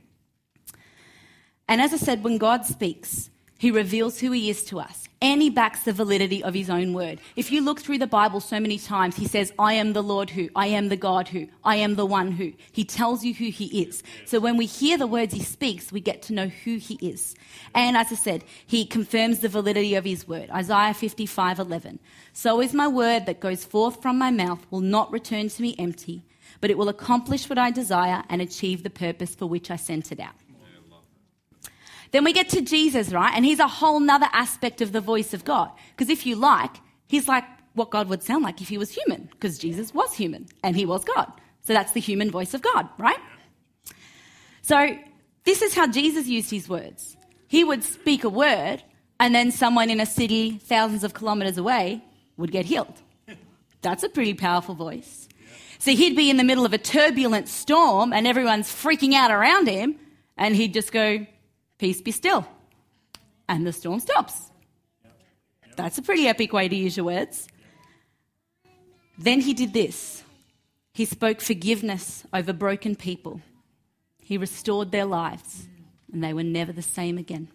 And 1.68 1.82
as 1.82 1.92
I 1.92 1.98
said, 1.98 2.24
when 2.24 2.38
God 2.38 2.64
speaks, 2.64 3.28
He 3.58 3.72
reveals 3.72 4.20
who 4.20 4.30
he 4.30 4.50
is 4.50 4.62
to 4.66 4.78
us, 4.78 5.08
and 5.20 5.42
he 5.42 5.50
backs 5.50 5.82
the 5.82 5.92
validity 5.92 6.44
of 6.44 6.54
his 6.54 6.70
own 6.70 6.94
word. 6.94 7.20
If 7.34 7.50
you 7.50 7.60
look 7.60 7.80
through 7.80 7.98
the 7.98 8.06
Bible 8.06 8.38
so 8.38 8.60
many 8.60 8.78
times, 8.78 9.16
he 9.16 9.26
says, 9.26 9.52
I 9.58 9.72
am 9.74 9.94
the 9.94 10.02
Lord 10.02 10.30
who, 10.30 10.48
I 10.54 10.68
am 10.68 10.90
the 10.90 10.96
God 10.96 11.26
who, 11.26 11.48
I 11.64 11.74
am 11.74 11.96
the 11.96 12.06
one 12.06 12.30
who. 12.30 12.52
He 12.70 12.84
tells 12.84 13.24
you 13.24 13.34
who 13.34 13.46
he 13.46 13.82
is. 13.82 14.04
So 14.26 14.38
when 14.38 14.56
we 14.56 14.66
hear 14.66 14.96
the 14.96 15.08
words 15.08 15.34
he 15.34 15.42
speaks, 15.42 15.90
we 15.90 16.00
get 16.00 16.22
to 16.22 16.32
know 16.32 16.46
who 16.46 16.76
he 16.76 16.94
is. 17.02 17.34
And 17.74 17.96
as 17.96 18.12
I 18.12 18.14
said, 18.14 18.44
he 18.64 18.86
confirms 18.86 19.40
the 19.40 19.48
validity 19.48 19.96
of 19.96 20.04
his 20.04 20.28
word. 20.28 20.50
Isaiah 20.50 20.94
55 20.94 21.58
11. 21.58 21.98
So 22.32 22.60
is 22.60 22.72
my 22.72 22.86
word 22.86 23.26
that 23.26 23.40
goes 23.40 23.64
forth 23.64 24.00
from 24.00 24.18
my 24.18 24.30
mouth 24.30 24.64
will 24.70 24.82
not 24.82 25.10
return 25.10 25.48
to 25.48 25.62
me 25.62 25.74
empty, 25.80 26.22
but 26.60 26.70
it 26.70 26.78
will 26.78 26.88
accomplish 26.88 27.50
what 27.50 27.58
I 27.58 27.72
desire 27.72 28.22
and 28.28 28.40
achieve 28.40 28.84
the 28.84 28.90
purpose 28.90 29.34
for 29.34 29.46
which 29.46 29.68
I 29.68 29.76
sent 29.76 30.12
it 30.12 30.20
out. 30.20 30.36
Then 32.10 32.24
we 32.24 32.32
get 32.32 32.48
to 32.50 32.60
Jesus, 32.60 33.12
right? 33.12 33.32
And 33.34 33.44
he's 33.44 33.58
a 33.58 33.68
whole 33.68 34.00
nother 34.00 34.28
aspect 34.32 34.80
of 34.80 34.92
the 34.92 35.00
voice 35.00 35.34
of 35.34 35.44
God. 35.44 35.70
Because 35.90 36.08
if 36.10 36.26
you 36.26 36.36
like, 36.36 36.76
he's 37.06 37.28
like 37.28 37.44
what 37.74 37.90
God 37.90 38.08
would 38.08 38.22
sound 38.22 38.44
like 38.44 38.60
if 38.60 38.68
he 38.68 38.78
was 38.78 38.90
human, 38.90 39.28
because 39.32 39.58
Jesus 39.58 39.92
was 39.94 40.14
human 40.14 40.46
and 40.62 40.74
he 40.74 40.86
was 40.86 41.04
God. 41.04 41.30
So 41.62 41.72
that's 41.72 41.92
the 41.92 42.00
human 42.00 42.30
voice 42.30 42.54
of 42.54 42.62
God, 42.62 42.88
right? 42.98 43.18
So 44.62 44.96
this 45.44 45.62
is 45.62 45.74
how 45.74 45.86
Jesus 45.86 46.26
used 46.26 46.50
his 46.50 46.68
words. 46.68 47.16
He 47.46 47.64
would 47.64 47.84
speak 47.84 48.24
a 48.24 48.28
word, 48.28 48.82
and 49.20 49.34
then 49.34 49.50
someone 49.50 49.90
in 49.90 50.00
a 50.00 50.06
city 50.06 50.58
thousands 50.58 51.04
of 51.04 51.14
kilometers 51.14 51.56
away 51.58 52.04
would 52.36 52.52
get 52.52 52.66
healed. 52.66 53.00
That's 53.80 54.02
a 54.02 54.08
pretty 54.08 54.34
powerful 54.34 54.74
voice. 54.74 55.28
So 55.78 55.92
he'd 55.92 56.16
be 56.16 56.28
in 56.28 56.36
the 56.36 56.44
middle 56.44 56.66
of 56.66 56.72
a 56.72 56.78
turbulent 56.78 57.48
storm, 57.48 58.12
and 58.12 58.26
everyone's 58.26 58.68
freaking 58.68 59.14
out 59.14 59.30
around 59.30 59.68
him, 59.68 59.96
and 60.36 60.54
he'd 60.56 60.74
just 60.74 60.92
go, 60.92 61.26
Peace 61.78 62.00
be 62.00 62.10
still. 62.10 62.46
And 63.48 63.66
the 63.66 63.72
storm 63.72 64.00
stops. 64.00 64.50
That's 65.76 65.96
a 65.98 66.02
pretty 66.02 66.26
epic 66.26 66.52
way 66.52 66.68
to 66.68 66.76
use 66.76 66.96
your 66.96 67.06
words. 67.06 67.48
Then 69.16 69.40
he 69.40 69.54
did 69.54 69.72
this 69.72 70.22
he 70.98 71.04
spoke 71.04 71.40
forgiveness 71.40 72.24
over 72.32 72.52
broken 72.52 72.96
people, 72.96 73.40
he 74.18 74.36
restored 74.36 74.90
their 74.90 75.04
lives, 75.04 75.68
and 76.12 76.24
they 76.24 76.32
were 76.32 76.42
never 76.42 76.72
the 76.72 76.82
same 76.82 77.18
again. 77.18 77.46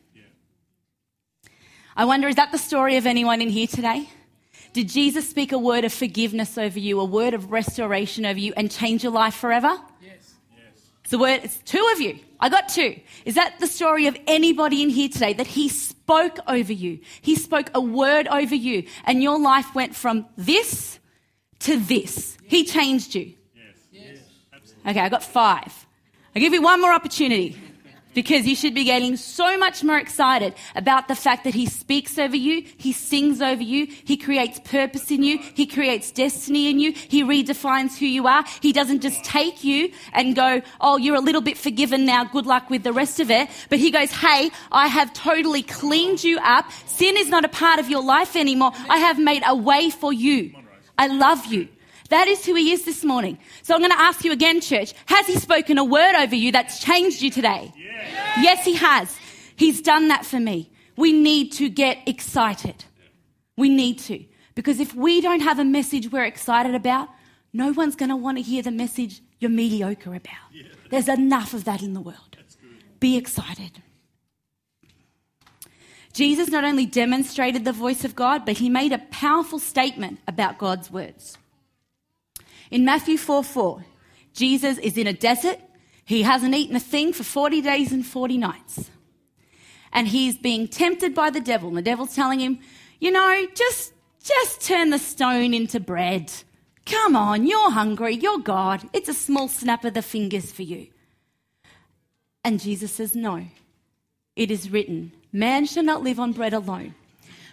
I 1.94 2.06
wonder, 2.06 2.30
is 2.30 2.38
that 2.38 2.54
the 2.54 2.58
story 2.58 2.96
of 2.96 3.06
anyone 3.06 3.42
in 3.42 3.50
here 3.50 3.68
today? 3.68 4.08
Did 4.72 4.88
Jesus 4.88 5.30
speak 5.30 5.52
a 5.52 5.58
word 5.58 5.84
of 5.84 5.92
forgiveness 5.92 6.58
over 6.58 6.80
you, 6.80 7.02
a 7.02 7.04
word 7.04 7.34
of 7.34 7.52
restoration 7.52 8.26
over 8.26 8.40
you, 8.40 8.54
and 8.56 8.72
change 8.72 9.04
your 9.04 9.12
life 9.12 9.36
forever? 9.36 9.78
Yes. 11.04 11.12
Yes. 11.12 11.12
It's 11.12 11.12
the 11.12 11.18
word, 11.18 11.42
it's 11.44 11.58
two 11.60 11.90
of 11.94 12.02
you. 12.02 12.20
I 12.40 12.50
got 12.50 12.70
two. 12.70 13.00
Is 13.26 13.36
that 13.36 13.60
the 13.60 13.68
story 13.68 14.08
of 14.08 14.18
anybody 14.28 14.84
in 14.84 14.90
here 14.90 15.10
today 15.10 15.34
that 15.34 15.48
he 15.48 15.70
spoke 15.70 16.40
over 16.48 16.74
you? 16.74 17.00
He 17.22 17.36
spoke 17.36 17.70
a 17.74 17.82
word 17.82 18.28
over 18.28 18.56
you, 18.56 18.84
and 19.06 19.24
your 19.24 19.40
life 19.40 19.74
went 19.74 19.96
from 19.96 20.26
this 20.38 21.00
to 21.60 21.78
this. 21.78 22.38
He 22.46 22.66
changed 22.66 23.16
you. 23.16 23.34
Yes. 23.56 23.76
Yes. 23.92 24.18
Okay, 24.86 25.00
I 25.00 25.10
got 25.10 25.24
five. 25.24 25.86
I'll 26.36 26.42
give 26.42 26.54
you 26.54 26.62
one 26.62 26.82
more 26.82 26.92
opportunity 26.92 27.58
because 28.14 28.46
you 28.46 28.56
should 28.56 28.74
be 28.74 28.84
getting 28.84 29.18
so 29.18 29.58
much 29.58 29.84
more 29.84 29.98
excited 29.98 30.54
about 30.76 31.08
the 31.08 31.16
fact 31.16 31.44
that 31.44 31.54
he 31.54 31.66
speaks 31.66 32.18
over 32.18 32.36
you, 32.36 32.64
he 32.78 32.92
sings 32.92 33.42
over 33.42 33.62
you, 33.62 33.88
he 34.06 34.18
creates 34.18 34.60
purpose 34.60 35.12
in 35.12 35.24
you, 35.24 35.40
he 35.54 35.66
creates 35.66 36.12
destiny 36.12 36.70
in 36.70 36.80
you, 36.80 36.94
he 36.94 37.24
redefines 37.24 37.98
who 37.98 38.06
you 38.06 38.28
are. 38.28 38.44
He 38.62 38.72
doesn't 38.72 39.02
just 39.02 39.24
take 39.24 39.64
you 39.64 39.92
and 40.14 40.36
go, 40.36 40.62
oh, 40.82 40.98
you're 40.98 41.16
a 41.16 41.22
little 41.22 41.42
bit 41.42 41.58
forgiven 41.58 42.06
now, 42.06 42.24
good 42.24 42.46
luck 42.46 42.70
with 42.70 42.84
the 42.84 42.94
rest 42.94 43.20
of 43.20 43.30
it. 43.32 43.50
But 43.70 43.80
he 43.80 43.92
goes, 43.92 44.12
hey, 44.12 44.52
I 44.72 44.88
have 44.88 45.14
totally 45.14 45.64
cleaned 45.64 46.24
you 46.24 46.40
up. 46.40 46.72
Sin 46.86 47.18
is 47.18 47.30
not 47.30 47.46
a 47.46 47.50
part 47.50 47.80
of 47.80 47.90
your 47.90 48.04
life 48.04 48.36
anymore. 48.36 48.72
I 48.90 48.98
have 48.98 49.20
made 49.20 49.44
a 49.46 49.56
way 49.56 49.90
for 49.90 50.14
you. 50.14 50.54
I 50.98 51.08
love 51.08 51.46
you. 51.48 51.68
That 52.14 52.28
is 52.28 52.46
who 52.46 52.54
he 52.54 52.72
is 52.72 52.86
this 52.86 53.04
morning. 53.04 53.40
So 53.64 53.74
I'm 53.74 53.80
going 53.82 53.92
to 53.92 54.00
ask 54.00 54.24
you 54.24 54.32
again, 54.32 54.62
church. 54.62 54.94
Has 55.08 55.26
he 55.26 55.36
spoken 55.40 55.80
a 55.80 55.84
word 55.84 56.14
over 56.14 56.36
you 56.36 56.52
that's 56.52 56.78
changed 56.78 57.24
you 57.24 57.32
today? 57.32 57.74
Yes. 57.76 58.38
Yes, 58.40 58.66
he 58.66 58.76
has. 58.76 59.18
He's 59.56 59.82
done 59.82 60.10
that 60.10 60.24
for 60.24 60.40
me. 60.40 60.72
We 60.96 61.12
need 61.12 61.54
to 61.54 61.70
get 61.70 61.98
excited. 62.06 62.86
We 63.58 63.70
need 63.70 63.98
to. 64.02 64.24
Because 64.54 64.80
if 64.80 64.94
we 64.94 65.22
don't 65.22 65.40
have 65.40 65.58
a 65.58 65.66
message 65.66 66.12
we're 66.12 66.24
excited 66.26 66.76
about, 66.76 67.10
no 67.52 67.72
one's 67.72 67.96
going 67.96 68.10
to 68.10 68.16
want 68.16 68.38
to 68.38 68.44
hear 68.44 68.62
the 68.62 68.70
message 68.70 69.24
you're 69.40 69.50
mediocre 69.50 70.14
about. 70.14 70.54
There's 70.92 71.10
enough 71.10 71.56
of 71.56 71.64
that 71.64 71.82
in 71.82 71.94
the 71.94 72.02
world. 72.02 72.38
Be 73.00 73.18
excited. 73.18 73.82
Jesus 76.14 76.50
not 76.50 76.64
only 76.64 76.86
demonstrated 76.86 77.66
the 77.66 77.74
voice 77.74 78.06
of 78.06 78.14
God, 78.14 78.46
but 78.46 78.60
he 78.60 78.70
made 78.70 78.92
a 78.92 79.00
powerful 79.00 79.58
statement 79.58 80.20
about 80.28 80.60
God's 80.60 80.92
words. 80.92 81.40
In 82.74 82.86
Matthew 82.86 83.20
4 83.20 83.44
4, 83.44 83.86
Jesus 84.34 84.80
is 84.80 84.98
in 84.98 85.06
a 85.06 85.14
desert. 85.14 85.60
He 86.06 86.24
hasn't 86.24 86.56
eaten 86.56 86.76
a 86.76 86.80
thing 86.80 87.14
for 87.14 87.24
40 87.24 87.62
days 87.62 87.92
and 87.92 88.04
40 88.04 88.40
nights. 88.40 88.90
And 89.92 90.08
he's 90.08 90.40
being 90.40 90.68
tempted 90.68 91.14
by 91.14 91.30
the 91.30 91.40
devil. 91.40 91.70
And 91.70 91.78
the 91.78 91.84
devil's 91.84 92.16
telling 92.16 92.40
him, 92.40 92.58
you 93.00 93.12
know, 93.12 93.46
just, 93.54 93.94
just 94.24 94.62
turn 94.62 94.90
the 94.90 94.98
stone 94.98 95.54
into 95.54 95.80
bread. 95.80 96.34
Come 96.88 97.16
on, 97.16 97.46
you're 97.46 97.70
hungry, 97.70 98.16
you're 98.16 98.40
God. 98.40 98.90
It's 98.92 99.08
a 99.08 99.14
small 99.14 99.48
snap 99.48 99.86
of 99.86 99.94
the 99.94 100.02
fingers 100.02 100.52
for 100.52 100.64
you. 100.64 100.88
And 102.44 102.60
Jesus 102.60 102.92
says, 102.92 103.16
no. 103.16 103.46
It 104.36 104.50
is 104.50 104.72
written, 104.72 105.12
man 105.32 105.68
shall 105.68 105.84
not 105.84 106.02
live 106.02 106.20
on 106.20 106.32
bread 106.32 106.54
alone, 106.54 106.96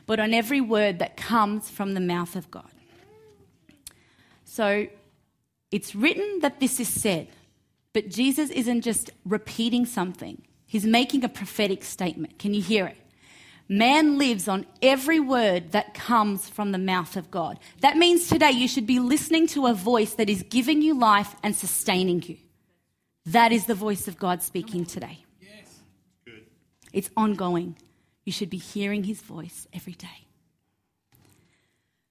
but 0.06 0.18
on 0.18 0.32
every 0.32 0.62
word 0.62 0.98
that 0.98 1.18
comes 1.18 1.68
from 1.68 1.92
the 1.92 2.00
mouth 2.00 2.36
of 2.36 2.50
God. 2.50 2.70
So 4.46 4.88
it's 5.70 5.94
written 5.94 6.40
that 6.40 6.60
this 6.60 6.80
is 6.80 6.88
said, 6.88 7.28
but 7.92 8.08
Jesus 8.08 8.50
isn't 8.50 8.82
just 8.82 9.10
repeating 9.24 9.86
something, 9.86 10.42
he's 10.66 10.84
making 10.84 11.24
a 11.24 11.28
prophetic 11.28 11.84
statement. 11.84 12.38
Can 12.38 12.54
you 12.54 12.62
hear 12.62 12.86
it? 12.86 12.96
Man 13.68 14.18
lives 14.18 14.48
on 14.48 14.66
every 14.82 15.20
word 15.20 15.70
that 15.70 15.94
comes 15.94 16.48
from 16.48 16.72
the 16.72 16.78
mouth 16.78 17.16
of 17.16 17.30
God. 17.30 17.56
That 17.82 17.96
means 17.96 18.26
today 18.26 18.50
you 18.50 18.66
should 18.66 18.86
be 18.86 18.98
listening 18.98 19.46
to 19.48 19.68
a 19.68 19.74
voice 19.74 20.14
that 20.14 20.28
is 20.28 20.42
giving 20.42 20.82
you 20.82 20.98
life 20.98 21.36
and 21.44 21.54
sustaining 21.54 22.20
you. 22.24 22.36
That 23.26 23.52
is 23.52 23.66
the 23.66 23.76
voice 23.76 24.08
of 24.08 24.18
God 24.18 24.42
speaking 24.42 24.84
today. 24.84 25.24
Yes. 25.40 25.78
Good. 26.24 26.46
It's 26.92 27.10
ongoing. 27.16 27.76
You 28.24 28.32
should 28.32 28.50
be 28.50 28.56
hearing 28.56 29.04
his 29.04 29.20
voice 29.20 29.68
every 29.72 29.92
day. 29.92 30.26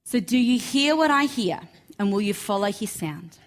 So, 0.06 0.22
do 0.22 0.38
you 0.38 0.58
hear 0.58 0.96
what 0.96 1.12
I 1.12 1.26
hear 1.26 1.60
and 2.00 2.12
will 2.14 2.22
you 2.22 2.34
follow 2.34 2.72
his 2.72 2.90
sound? 2.90 3.38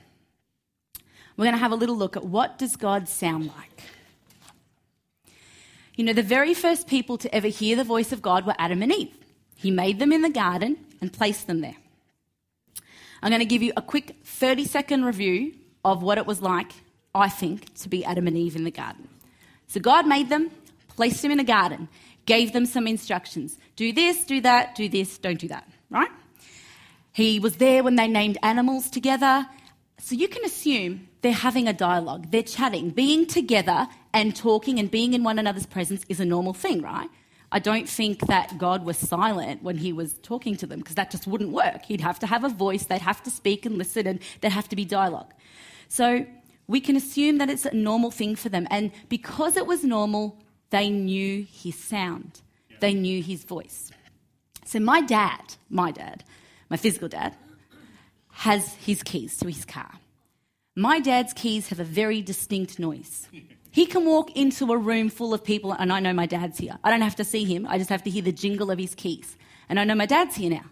We're 1.43 1.47
going 1.47 1.57
to 1.57 1.63
have 1.63 1.73
a 1.73 1.75
little 1.75 1.97
look 1.97 2.17
at 2.17 2.25
what 2.25 2.57
does 2.57 2.77
God 2.77 3.09
sound 3.09 3.49
like? 3.49 3.83
You 5.97 6.05
know, 6.05 6.13
the 6.13 6.23
very 6.23 6.55
first 6.55 6.87
people 6.87 7.19
to 7.19 7.35
ever 7.35 7.49
hear 7.49 7.75
the 7.75 7.83
voice 7.83 8.13
of 8.13 8.23
God 8.23 8.47
were 8.47 8.55
Adam 8.61 8.81
and 8.81 8.93
Eve. 8.93 9.13
He 9.57 9.73
made 9.73 9.99
them 9.99 10.13
in 10.13 10.23
the 10.23 10.31
garden 10.31 10.77
and 11.01 11.13
placed 11.13 11.49
them 11.49 11.61
there. 11.61 11.75
I'm 13.25 13.31
going 13.31 13.41
to 13.41 13.45
give 13.45 13.61
you 13.61 13.73
a 13.77 13.83
quick 13.83 14.19
30 14.23 14.67
second 14.67 15.05
review 15.05 15.55
of 15.85 16.01
what 16.01 16.17
it 16.17 16.27
was 16.27 16.41
like, 16.41 16.71
I 17.13 17.29
think, 17.29 17.75
to 17.81 17.89
be 17.89 18.05
Adam 18.05 18.29
and 18.29 18.37
Eve 18.37 18.55
in 18.55 18.63
the 18.63 18.71
garden. 18.71 19.09
So 19.67 19.81
God 19.81 20.07
made 20.07 20.29
them, 20.29 20.49
placed 20.95 21.23
them 21.23 21.33
in 21.33 21.41
a 21.41 21.45
garden, 21.45 21.89
gave 22.25 22.53
them 22.53 22.67
some 22.67 22.87
instructions 22.87 23.59
do 23.75 23.93
this, 23.93 24.25
do 24.27 24.41
that, 24.43 24.77
do 24.77 24.89
this, 24.89 25.19
don't 25.19 25.41
do 25.41 25.49
that, 25.49 25.69
right? 25.91 26.13
He 27.13 27.41
was 27.41 27.57
there 27.57 27.83
when 27.83 27.97
they 27.97 28.07
named 28.07 28.39
animals 28.45 28.89
together. 28.89 29.45
So 29.99 30.15
you 30.15 30.29
can 30.29 30.45
assume 30.45 31.09
they're 31.23 31.33
having 31.33 31.69
a 31.69 31.73
dialogue, 31.73 32.31
they're 32.31 32.43
chatting. 32.43 32.91
Being 32.91 33.27
together 33.27 33.89
and 34.13 34.37
talking 34.37 34.79
and 34.79 34.91
being 34.91 35.15
in 35.15 35.25
one 35.25 35.39
another's 35.39 35.67
presence 35.67 36.05
is 36.09 36.21
a 36.21 36.25
normal 36.25 36.53
thing, 36.53 36.83
right? 36.83 37.09
I 37.53 37.59
don't 37.59 37.89
think 37.89 38.27
that 38.27 38.59
God 38.59 38.85
was 38.85 38.97
silent 38.97 39.63
when 39.63 39.77
he 39.77 39.93
was 39.93 40.15
talking 40.23 40.57
to 40.57 40.67
them 40.67 40.81
because 40.81 40.97
that 40.97 41.11
just 41.11 41.27
wouldn't 41.27 41.51
work. 41.51 41.85
He'd 41.85 42.01
have 42.01 42.19
to 42.21 42.27
have 42.27 42.45
a 42.45 42.49
voice, 42.49 42.87
they'd 42.87 43.03
have 43.03 43.23
to 43.25 43.31
speak 43.31 43.67
and 43.67 43.79
listen, 43.79 44.07
and 44.07 44.21
there'd 44.41 44.53
have 44.53 44.69
to 44.71 44.77
be 44.77 44.85
dialogue. 44.85 45.33
So 45.89 46.27
we 46.67 46.81
can 46.81 46.97
assume 46.97 47.39
that 47.39 47.51
it's 47.51 47.67
a 47.67 47.75
normal 47.75 48.11
thing 48.11 48.35
for 48.35 48.49
them. 48.49 48.67
And 48.71 48.91
because 49.09 49.57
it 49.57 49.67
was 49.67 49.85
normal, 49.85 50.39
they 50.71 50.89
knew 50.89 51.47
his 51.53 51.79
sound, 51.79 52.41
they 52.81 52.95
knew 52.95 53.23
his 53.23 53.45
voice. 53.45 53.93
So 54.65 54.81
my 54.81 55.03
dad, 55.03 55.55
my 55.69 55.91
dad, 55.91 56.25
my 56.71 56.79
physical 56.79 57.09
dad, 57.09 57.37
has 58.31 58.75
his 58.77 59.03
keys 59.03 59.37
to 59.37 59.47
his 59.47 59.67
car. 59.67 59.93
My 60.75 61.01
dad's 61.01 61.35
keys 61.35 61.69
have 61.69 61.81
a 61.81 61.85
very 61.85 62.23
distinct 62.23 62.79
noise. 62.79 63.29
He 63.71 63.85
can 63.85 64.07
walk 64.07 64.35
into 64.37 64.73
a 64.73 64.77
room 64.77 65.11
full 65.11 65.35
of 65.35 65.45
people, 65.45 65.73
and 65.73 65.93
I 65.93 66.01
know 66.01 66.13
my 66.13 66.27
dad's 66.27 66.59
here. 66.59 66.79
I 66.83 66.91
don't 66.91 67.03
have 67.03 67.17
to 67.17 67.25
see 67.25 67.45
him, 67.45 67.67
I 67.69 67.79
just 67.79 67.91
have 67.91 68.03
to 68.05 68.11
hear 68.11 68.23
the 68.23 68.33
jingle 68.33 68.71
of 68.71 68.79
his 68.79 68.95
keys. 68.95 69.37
And 69.69 69.79
I 69.79 69.85
know 69.85 69.95
my 69.95 70.07
dad's 70.07 70.37
here 70.37 70.51
now. 70.51 70.65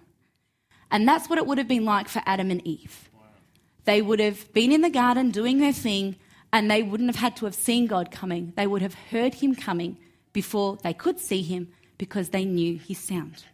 And 0.90 1.06
that's 1.06 1.28
what 1.28 1.38
it 1.38 1.46
would 1.46 1.58
have 1.58 1.68
been 1.68 1.84
like 1.84 2.08
for 2.08 2.22
Adam 2.26 2.50
and 2.50 2.66
Eve. 2.66 3.10
They 3.84 4.02
would 4.02 4.20
have 4.20 4.52
been 4.52 4.72
in 4.72 4.80
the 4.80 4.90
garden 4.90 5.30
doing 5.30 5.58
their 5.58 5.72
thing, 5.72 6.16
and 6.52 6.70
they 6.70 6.82
wouldn't 6.82 7.08
have 7.08 7.20
had 7.20 7.36
to 7.36 7.44
have 7.44 7.54
seen 7.54 7.86
God 7.86 8.10
coming. 8.10 8.52
They 8.56 8.66
would 8.66 8.82
have 8.82 8.94
heard 8.94 9.34
him 9.34 9.54
coming 9.54 9.98
before 10.32 10.78
they 10.82 10.94
could 10.94 11.20
see 11.20 11.42
him, 11.42 11.68
because 11.98 12.30
they 12.30 12.44
knew 12.44 12.78
his 12.78 12.98
sound. 12.98 13.44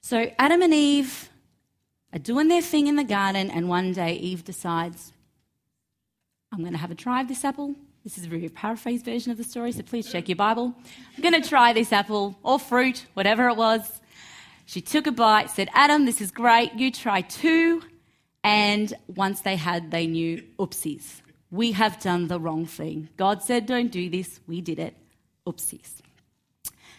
So 0.00 0.30
Adam 0.38 0.62
and 0.62 0.72
Eve 0.72 1.30
are 2.14 2.18
doing 2.20 2.46
their 2.46 2.62
thing 2.62 2.86
in 2.86 2.94
the 2.94 3.04
garden, 3.04 3.50
and 3.50 3.68
one 3.68 3.92
day 3.92 4.14
Eve 4.14 4.44
decides, 4.44 5.12
I'm 6.52 6.60
going 6.60 6.72
to 6.72 6.78
have 6.78 6.92
a 6.92 6.94
try 6.94 7.20
of 7.20 7.28
this 7.28 7.44
apple. 7.44 7.74
This 8.04 8.16
is 8.16 8.26
a 8.26 8.28
very 8.28 8.48
paraphrased 8.48 9.04
version 9.04 9.32
of 9.32 9.36
the 9.36 9.42
story, 9.42 9.72
so 9.72 9.82
please 9.82 10.10
check 10.10 10.28
your 10.28 10.36
Bible. 10.36 10.72
I'm 11.16 11.22
going 11.22 11.42
to 11.42 11.46
try 11.46 11.72
this 11.72 11.92
apple 11.92 12.38
or 12.44 12.60
fruit, 12.60 13.06
whatever 13.14 13.48
it 13.48 13.56
was. 13.56 14.00
She 14.66 14.80
took 14.80 15.08
a 15.08 15.12
bite, 15.12 15.50
said, 15.50 15.68
Adam, 15.74 16.04
this 16.04 16.20
is 16.20 16.30
great. 16.30 16.72
You 16.74 16.92
try 16.92 17.22
too. 17.22 17.82
And 18.44 18.94
once 19.08 19.40
they 19.40 19.56
had, 19.56 19.90
they 19.90 20.06
knew, 20.06 20.44
oopsies, 20.58 21.22
we 21.50 21.72
have 21.72 21.98
done 21.98 22.28
the 22.28 22.38
wrong 22.38 22.64
thing. 22.66 23.08
God 23.16 23.42
said, 23.42 23.66
don't 23.66 23.90
do 23.90 24.08
this. 24.08 24.38
We 24.46 24.60
did 24.60 24.78
it. 24.78 24.94
Oopsies. 25.46 25.90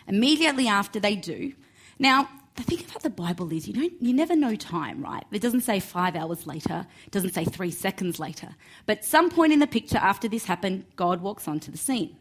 Immediately 0.07 0.67
after 0.67 0.99
they 0.99 1.15
do. 1.15 1.53
Now, 1.99 2.27
the 2.55 2.63
thing 2.63 2.79
about 2.79 3.03
the 3.03 3.09
Bible 3.09 3.51
is 3.51 3.67
you 3.67 3.73
don't 3.73 4.01
you 4.01 4.13
never 4.13 4.35
know 4.35 4.55
time, 4.55 5.03
right? 5.03 5.23
It 5.31 5.41
doesn't 5.41 5.61
say 5.61 5.79
five 5.79 6.15
hours 6.15 6.47
later, 6.47 6.87
it 7.05 7.11
doesn't 7.11 7.33
say 7.33 7.45
three 7.45 7.71
seconds 7.71 8.19
later. 8.19 8.49
But 8.85 9.03
some 9.03 9.29
point 9.29 9.53
in 9.53 9.59
the 9.59 9.67
picture 9.67 9.97
after 9.97 10.27
this 10.27 10.45
happened, 10.45 10.85
God 10.95 11.21
walks 11.21 11.47
onto 11.47 11.71
the 11.71 11.77
scene. 11.77 12.15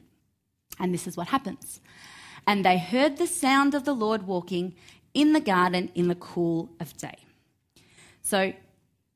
And 0.80 0.92
this 0.92 1.06
is 1.06 1.16
what 1.16 1.28
happens. 1.28 1.80
And 2.46 2.64
they 2.64 2.78
heard 2.78 3.16
the 3.16 3.26
sound 3.26 3.74
of 3.74 3.84
the 3.84 3.94
Lord 3.94 4.26
walking 4.26 4.74
in 5.14 5.32
the 5.32 5.40
garden 5.40 5.90
in 5.94 6.08
the 6.08 6.16
cool 6.16 6.68
of 6.80 6.96
day. 6.96 7.16
So 8.22 8.52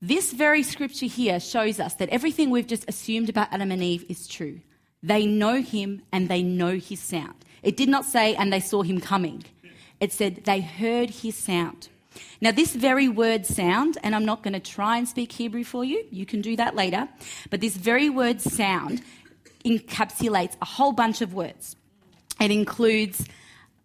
this 0.01 0.33
very 0.33 0.63
scripture 0.63 1.07
here 1.07 1.41
shows 1.41 1.81
us 1.81 1.95
that 1.95 2.09
everything 2.11 2.51
we've 2.51 2.67
just 2.67 2.85
assumed 2.89 3.29
about 3.29 3.53
Adam 3.53 3.73
and 3.73 3.83
Eve 3.83 4.05
is 4.09 4.29
true. 4.29 4.61
They 5.03 5.27
know 5.27 5.61
him 5.61 6.03
and 6.13 6.29
they 6.29 6.43
know 6.43 6.77
his 6.79 7.01
sound. 7.01 7.45
It 7.63 7.77
did 7.77 7.89
not 7.89 8.05
say, 8.05 8.37
and 8.37 8.53
they 8.53 8.61
saw 8.61 8.83
him 8.83 9.01
coming. 9.01 9.45
It 10.01 10.13
said 10.13 10.45
they 10.45 10.61
heard 10.61 11.11
his 11.11 11.37
sound. 11.37 11.89
Now, 12.41 12.53
this 12.53 12.75
very 12.75 13.09
word 13.09 13.47
sound, 13.47 13.99
and 14.03 14.15
I'm 14.15 14.25
not 14.25 14.43
going 14.43 14.55
to 14.55 14.61
try 14.61 14.97
and 14.99 15.09
speak 15.09 15.33
Hebrew 15.33 15.65
for 15.65 15.85
you, 15.85 16.05
you 16.11 16.27
can 16.27 16.41
do 16.41 16.57
that 16.57 16.75
later, 16.75 17.09
but 17.51 17.61
this 17.61 17.77
very 17.77 18.11
word 18.11 18.41
sound 18.41 19.03
encapsulates 19.65 20.57
a 20.63 20.65
whole 20.65 20.93
bunch 20.93 21.21
of 21.21 21.35
words. 21.35 21.77
It 22.41 22.51
includes 22.51 23.27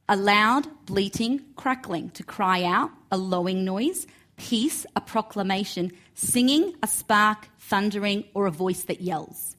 a 0.08 0.16
loud, 0.16 0.68
bleating, 0.86 1.42
crackling, 1.56 2.10
to 2.12 2.24
cry 2.24 2.64
out, 2.64 2.92
a 3.12 3.18
lowing 3.18 3.64
noise, 3.66 4.06
peace, 4.38 4.86
a 4.96 5.02
proclamation, 5.02 5.92
singing, 6.14 6.76
a 6.84 6.88
spark, 6.88 7.48
thundering, 7.60 8.24
or 8.34 8.46
a 8.46 8.52
voice 8.52 8.84
that 8.84 9.02
yells. 9.02 9.56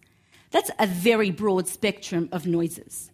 That's 0.50 0.70
a 0.78 0.86
very 0.86 1.30
broad 1.30 1.66
spectrum 1.66 2.28
of 2.30 2.46
noises. 2.46 3.10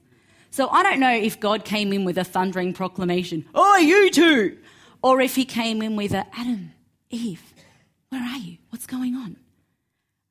So 0.51 0.69
I 0.69 0.83
don't 0.83 1.01
know 1.01 1.13
if 1.13 1.39
God 1.39 1.65
came 1.65 1.93
in 1.93 2.05
with 2.05 2.19
a 2.19 2.25
thundering 2.25 2.73
proclamation, 2.73 3.47
Oh, 3.55 3.77
you 3.79 4.11
two! 4.11 4.59
Or 5.03 5.21
if 5.21 5.35
he 5.35 5.45
came 5.45 5.81
in 5.81 5.97
with 5.97 6.13
a, 6.13 6.27
Adam, 6.37 6.73
Eve, 7.09 7.43
where 8.11 8.23
are 8.23 8.37
you? 8.37 8.59
What's 8.71 8.87
going 8.87 9.15
on? 9.15 9.37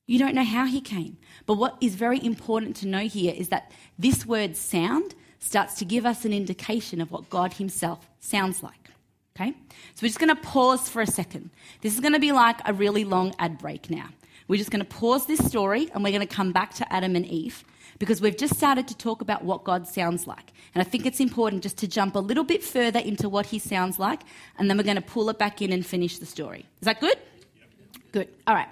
You 0.06 0.20
don't 0.20 0.36
know 0.36 0.44
how 0.44 0.66
he 0.66 0.82
came. 0.82 1.18
But 1.46 1.56
what 1.56 1.78
is 1.82 1.96
very 1.96 2.24
important 2.24 2.76
to 2.78 2.88
know 2.88 3.00
here 3.00 3.34
is 3.36 3.50
that 3.50 3.72
this 3.98 4.26
word 4.26 4.56
sound 4.56 5.16
starts 5.40 5.76
to 5.76 5.86
give 5.86 6.06
us 6.06 6.26
an 6.26 6.34
indication 6.34 7.02
of 7.02 7.12
what 7.12 7.30
God 7.30 7.54
himself 7.54 8.10
sounds 8.20 8.62
like. 8.62 8.90
Okay? 9.36 9.52
So 9.96 10.02
we're 10.02 10.10
just 10.10 10.20
going 10.20 10.36
to 10.36 10.42
pause 10.42 10.90
for 10.90 11.02
a 11.02 11.08
second. 11.08 11.50
This 11.82 11.94
is 11.94 12.02
going 12.02 12.14
to 12.14 12.20
be 12.20 12.32
like 12.32 12.60
a 12.66 12.74
really 12.74 13.06
long 13.06 13.34
ad 13.40 13.58
break 13.58 13.90
now. 13.90 14.10
We're 14.48 14.58
just 14.58 14.72
going 14.72 14.84
to 14.84 14.90
pause 14.90 15.28
this 15.28 15.46
story 15.46 15.90
and 15.94 16.04
we're 16.04 16.12
going 16.12 16.28
to 16.28 16.36
come 16.36 16.52
back 16.52 16.74
to 16.76 16.94
Adam 16.94 17.16
and 17.16 17.26
Eve 17.26 17.64
because 18.00 18.22
we've 18.22 18.38
just 18.38 18.56
started 18.56 18.88
to 18.88 18.98
talk 18.98 19.22
about 19.22 19.44
what 19.44 19.64
God 19.64 19.88
sounds 19.88 20.26
like. 20.26 20.52
And 20.74 20.82
I 20.82 20.86
think 20.86 21.06
it's 21.06 21.20
important 21.20 21.64
just 21.64 21.78
to 21.80 21.88
jump 21.88 22.16
a 22.16 22.20
little 22.20 22.44
bit 22.44 22.64
further 22.64 23.00
into 23.00 23.30
what 23.30 23.46
he 23.46 23.60
sounds 23.60 24.00
like, 24.00 24.22
and 24.58 24.70
then 24.70 24.78
we're 24.78 24.84
going 24.84 24.96
to 24.96 25.02
pull 25.02 25.30
it 25.30 25.38
back 25.38 25.62
in 25.62 25.72
and 25.72 25.86
finish 25.86 26.18
the 26.18 26.26
story. 26.26 26.66
Is 26.82 26.86
that 26.86 27.00
good? 27.00 27.18
Good. 28.12 28.30
All 28.48 28.56
right. 28.56 28.70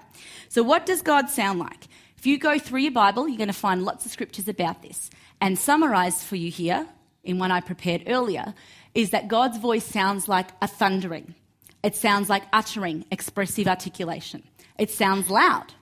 So, 0.49 0.63
what 0.63 0.85
does 0.85 1.01
God 1.01 1.29
sound 1.29 1.59
like? 1.59 1.87
If 2.17 2.25
you 2.25 2.39
go 2.39 2.57
through 2.57 2.81
your 2.81 2.91
Bible, 2.91 3.27
you're 3.27 3.37
going 3.37 3.47
to 3.47 3.53
find 3.53 3.83
lots 3.83 4.05
of 4.05 4.11
scriptures 4.11 4.47
about 4.47 4.81
this. 4.81 5.11
And 5.39 5.59
summarized 5.59 6.21
for 6.21 6.35
you 6.35 6.49
here, 6.49 6.87
in 7.23 7.37
one 7.37 7.51
I 7.51 7.61
prepared 7.61 8.03
earlier, 8.07 8.55
is 8.95 9.11
that 9.11 9.27
God's 9.27 9.59
voice 9.59 9.85
sounds 9.85 10.27
like 10.27 10.49
a 10.61 10.67
thundering. 10.67 11.35
It 11.83 11.95
sounds 11.95 12.29
like 12.29 12.43
uttering, 12.51 13.05
expressive 13.11 13.67
articulation. 13.67 14.43
It 14.79 14.89
sounds 14.89 15.29
loud. 15.29 15.73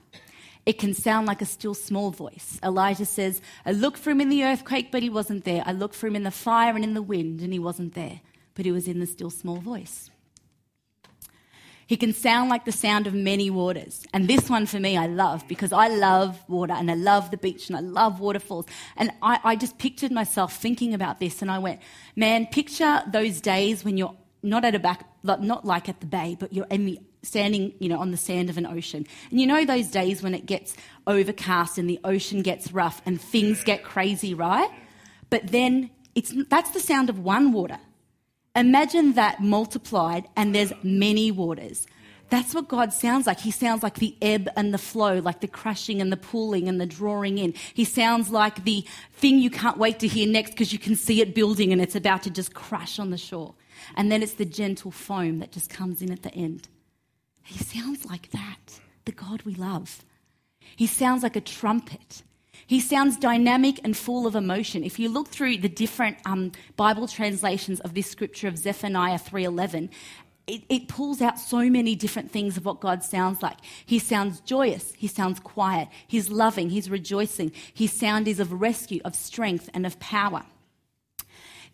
It 0.66 0.80
can 0.80 0.94
sound 0.94 1.28
like 1.28 1.40
a 1.40 1.46
still 1.46 1.74
small 1.74 2.10
voice. 2.10 2.58
Elijah 2.62 3.04
says, 3.04 3.40
I 3.64 3.70
looked 3.70 3.98
for 3.98 4.10
him 4.10 4.20
in 4.20 4.30
the 4.30 4.42
earthquake, 4.42 4.90
but 4.90 5.02
he 5.02 5.08
wasn't 5.08 5.44
there. 5.44 5.62
I 5.64 5.70
looked 5.72 5.94
for 5.94 6.08
him 6.08 6.16
in 6.16 6.24
the 6.24 6.32
fire 6.32 6.74
and 6.74 6.82
in 6.82 6.94
the 6.94 7.02
wind, 7.02 7.40
and 7.40 7.52
he 7.52 7.60
wasn't 7.60 7.94
there. 7.94 8.20
But 8.54 8.66
he 8.66 8.72
was 8.72 8.88
in 8.88 8.98
the 8.98 9.06
still 9.06 9.30
small 9.30 9.58
voice. 9.58 10.10
He 11.86 11.96
can 11.96 12.12
sound 12.12 12.50
like 12.50 12.64
the 12.64 12.72
sound 12.72 13.06
of 13.06 13.14
many 13.14 13.48
waters. 13.48 14.04
And 14.12 14.26
this 14.26 14.50
one 14.50 14.66
for 14.66 14.80
me, 14.80 14.96
I 14.96 15.06
love 15.06 15.46
because 15.46 15.72
I 15.72 15.86
love 15.86 16.36
water 16.48 16.72
and 16.72 16.90
I 16.90 16.94
love 16.94 17.30
the 17.30 17.36
beach 17.36 17.68
and 17.68 17.76
I 17.76 17.80
love 17.80 18.18
waterfalls. 18.18 18.66
And 18.96 19.12
I, 19.22 19.38
I 19.44 19.54
just 19.54 19.78
pictured 19.78 20.10
myself 20.10 20.56
thinking 20.56 20.94
about 20.94 21.20
this 21.20 21.42
and 21.42 21.50
I 21.50 21.60
went, 21.60 21.80
man, 22.16 22.46
picture 22.46 23.02
those 23.06 23.40
days 23.40 23.84
when 23.84 23.96
you're 23.96 24.16
not 24.42 24.64
at 24.64 24.74
a 24.74 24.80
back, 24.80 25.06
not 25.22 25.64
like 25.64 25.88
at 25.88 26.00
the 26.00 26.06
bay, 26.06 26.36
but 26.38 26.52
you're 26.52 26.66
in 26.66 26.86
the 26.86 27.00
standing, 27.26 27.74
you 27.78 27.88
know, 27.88 27.98
on 27.98 28.10
the 28.10 28.16
sand 28.16 28.48
of 28.48 28.56
an 28.56 28.66
ocean. 28.66 29.06
And 29.30 29.40
you 29.40 29.46
know 29.46 29.64
those 29.64 29.88
days 29.88 30.22
when 30.22 30.34
it 30.34 30.46
gets 30.46 30.76
overcast 31.06 31.78
and 31.78 31.88
the 31.90 32.00
ocean 32.04 32.42
gets 32.42 32.72
rough 32.72 33.02
and 33.04 33.20
things 33.20 33.62
get 33.64 33.84
crazy, 33.84 34.34
right? 34.34 34.70
But 35.30 35.48
then 35.48 35.90
it's 36.14 36.32
that's 36.48 36.70
the 36.70 36.80
sound 36.80 37.10
of 37.10 37.18
one 37.18 37.52
water. 37.52 37.78
Imagine 38.54 39.12
that 39.14 39.42
multiplied 39.42 40.26
and 40.36 40.54
there's 40.54 40.72
many 40.82 41.30
waters. 41.30 41.86
That's 42.28 42.54
what 42.54 42.66
God 42.66 42.92
sounds 42.92 43.26
like. 43.26 43.38
He 43.38 43.52
sounds 43.52 43.82
like 43.82 43.96
the 43.96 44.16
ebb 44.20 44.48
and 44.56 44.74
the 44.74 44.78
flow, 44.78 45.20
like 45.20 45.40
the 45.40 45.46
crashing 45.46 46.00
and 46.00 46.10
the 46.10 46.16
pulling 46.16 46.68
and 46.68 46.80
the 46.80 46.86
drawing 46.86 47.38
in. 47.38 47.54
He 47.72 47.84
sounds 47.84 48.30
like 48.30 48.64
the 48.64 48.84
thing 49.12 49.38
you 49.38 49.50
can't 49.50 49.78
wait 49.78 50.00
to 50.00 50.08
hear 50.08 50.26
next 50.26 50.50
because 50.50 50.72
you 50.72 50.78
can 50.78 50.96
see 50.96 51.20
it 51.20 51.34
building 51.34 51.72
and 51.72 51.80
it's 51.80 51.94
about 51.94 52.24
to 52.24 52.30
just 52.30 52.52
crash 52.52 52.98
on 52.98 53.10
the 53.10 53.18
shore. 53.18 53.54
And 53.94 54.10
then 54.10 54.22
it's 54.22 54.34
the 54.34 54.44
gentle 54.44 54.90
foam 54.90 55.38
that 55.38 55.52
just 55.52 55.70
comes 55.70 56.02
in 56.02 56.10
at 56.10 56.22
the 56.22 56.34
end. 56.34 56.68
He 57.46 57.58
sounds 57.58 58.04
like 58.04 58.30
that, 58.32 58.80
the 59.04 59.12
God 59.12 59.42
we 59.42 59.54
love. 59.54 60.04
He 60.74 60.86
sounds 60.86 61.22
like 61.22 61.36
a 61.36 61.40
trumpet. 61.40 62.22
He 62.66 62.80
sounds 62.80 63.16
dynamic 63.16 63.80
and 63.84 63.96
full 63.96 64.26
of 64.26 64.34
emotion. 64.34 64.82
If 64.82 64.98
you 64.98 65.08
look 65.08 65.28
through 65.28 65.58
the 65.58 65.68
different 65.68 66.18
um, 66.26 66.52
Bible 66.76 67.06
translations 67.06 67.80
of 67.80 67.94
this 67.94 68.10
scripture 68.10 68.48
of 68.48 68.58
Zephaniah 68.58 69.18
3:11, 69.18 69.90
it, 70.46 70.62
it, 70.68 70.88
pulls 70.88 71.20
out 71.20 71.40
so 71.40 71.68
many 71.68 71.96
different 71.96 72.30
things 72.30 72.56
of 72.56 72.64
what 72.64 72.80
God 72.80 73.02
sounds 73.02 73.42
like. 73.42 73.56
He 73.84 73.98
sounds 73.98 74.40
joyous. 74.40 74.92
He 74.96 75.08
sounds 75.08 75.40
quiet. 75.40 75.88
He's 76.06 76.30
loving. 76.30 76.70
He's 76.70 76.88
rejoicing. 76.88 77.50
His 77.74 77.92
sound 77.92 78.28
is 78.28 78.38
of 78.38 78.52
rescue, 78.52 79.00
of 79.04 79.16
strength, 79.16 79.68
and 79.74 79.84
of 79.84 79.98
power. 79.98 80.44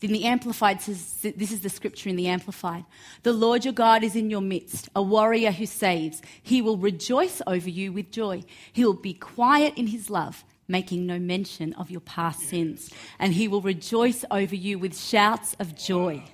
Then 0.03 0.13
the 0.13 0.25
Amplified 0.25 0.83
says, 0.83 1.21
this 1.23 1.53
is 1.53 1.61
the 1.61 1.69
scripture 1.69 2.09
in 2.09 2.17
the 2.17 2.27
Amplified. 2.27 2.85
The 3.23 3.33
Lord 3.33 3.65
your 3.65 3.73
God 3.73 4.03
is 4.03 4.17
in 4.17 4.31
your 4.31 4.41
midst, 4.41 4.89
a 4.97 5.03
warrior 5.03 5.53
who 5.53 5.65
saves. 5.65 6.21
He 6.43 6.61
will 6.61 6.77
rejoice 6.77 7.41
over 7.47 7.71
you 7.71 7.93
with 7.93 8.11
joy. 8.11 8.43
He 8.73 8.85
will 8.85 8.95
be 8.95 9.15
quiet 9.15 9.75
in 9.77 9.87
his 9.87 10.11
love, 10.11 10.45
making 10.67 11.07
no 11.07 11.21
mention 11.21 11.73
of 11.75 11.89
your 11.89 12.01
past 12.01 12.41
sins. 12.41 12.91
And 13.21 13.33
he 13.33 13.47
will 13.47 13.61
rejoice 13.61 14.25
over 14.29 14.57
you 14.57 14.77
with 14.77 14.99
shouts 14.99 15.55
of 15.61 15.77
joy. 15.77 16.25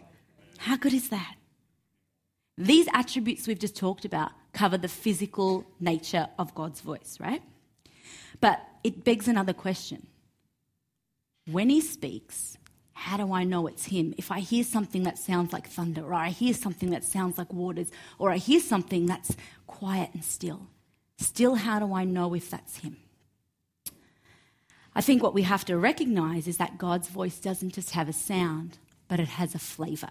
How 0.56 0.78
good 0.78 0.94
is 0.94 1.10
that? 1.10 1.34
These 2.56 2.88
attributes 2.94 3.46
we've 3.46 3.58
just 3.58 3.76
talked 3.76 4.06
about 4.06 4.32
cover 4.54 4.78
the 4.78 4.88
physical 4.88 5.66
nature 5.78 6.26
of 6.38 6.54
God's 6.54 6.80
voice, 6.80 7.18
right? 7.20 7.42
But 8.40 8.60
it 8.82 9.04
begs 9.04 9.28
another 9.28 9.52
question. 9.52 10.06
When 11.50 11.68
he 11.68 11.82
speaks, 11.82 12.56
how 12.98 13.16
do 13.16 13.32
I 13.32 13.44
know 13.44 13.68
it's 13.68 13.84
him? 13.84 14.12
If 14.18 14.32
I 14.32 14.40
hear 14.40 14.64
something 14.64 15.04
that 15.04 15.18
sounds 15.18 15.52
like 15.52 15.68
thunder, 15.68 16.02
or 16.02 16.14
I 16.14 16.30
hear 16.30 16.52
something 16.52 16.90
that 16.90 17.04
sounds 17.04 17.38
like 17.38 17.52
waters, 17.52 17.92
or 18.18 18.32
I 18.32 18.38
hear 18.38 18.58
something 18.58 19.06
that's 19.06 19.36
quiet 19.68 20.10
and 20.14 20.24
still, 20.24 20.66
still, 21.16 21.54
how 21.54 21.78
do 21.78 21.94
I 21.94 22.02
know 22.02 22.34
if 22.34 22.50
that's 22.50 22.78
him? 22.78 22.96
I 24.96 25.00
think 25.00 25.22
what 25.22 25.32
we 25.32 25.42
have 25.42 25.64
to 25.66 25.78
recognize 25.78 26.48
is 26.48 26.56
that 26.56 26.76
God's 26.76 27.08
voice 27.08 27.38
doesn't 27.38 27.72
just 27.72 27.92
have 27.92 28.08
a 28.08 28.12
sound, 28.12 28.78
but 29.06 29.20
it 29.20 29.28
has 29.28 29.54
a 29.54 29.60
flavor. 29.60 30.10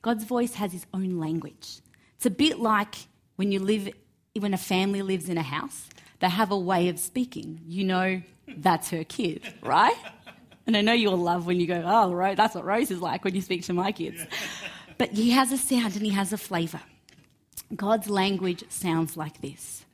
God's 0.00 0.24
voice 0.24 0.54
has 0.54 0.72
his 0.72 0.86
own 0.94 1.18
language. 1.18 1.80
It's 2.16 2.24
a 2.24 2.30
bit 2.30 2.60
like 2.60 2.94
when 3.36 3.52
you 3.52 3.60
live, 3.60 3.90
when 4.38 4.54
a 4.54 4.58
family 4.58 5.02
lives 5.02 5.28
in 5.28 5.36
a 5.36 5.42
house, 5.42 5.90
they 6.20 6.30
have 6.30 6.50
a 6.50 6.58
way 6.58 6.88
of 6.88 6.98
speaking. 6.98 7.60
You 7.68 7.84
know 7.84 8.22
that's 8.48 8.88
her 8.88 9.04
kid, 9.04 9.42
right? 9.62 9.96
And 10.66 10.76
I 10.76 10.80
know 10.80 10.92
you'll 10.92 11.16
love 11.16 11.46
when 11.46 11.60
you 11.60 11.66
go, 11.66 11.82
oh, 11.84 12.12
right, 12.12 12.36
that's 12.36 12.54
what 12.54 12.64
Rose 12.64 12.90
is 12.90 13.00
like 13.00 13.24
when 13.24 13.34
you 13.34 13.40
speak 13.40 13.62
to 13.64 13.72
my 13.72 13.92
kids. 13.92 14.24
But 14.98 15.10
he 15.10 15.32
has 15.32 15.52
a 15.52 15.58
sound 15.58 15.94
and 15.96 16.06
he 16.06 16.12
has 16.12 16.32
a 16.32 16.38
flavour. 16.38 16.80
God's 17.74 18.08
language 18.08 18.64
sounds 18.70 19.14
like 19.14 19.42
this 19.42 19.84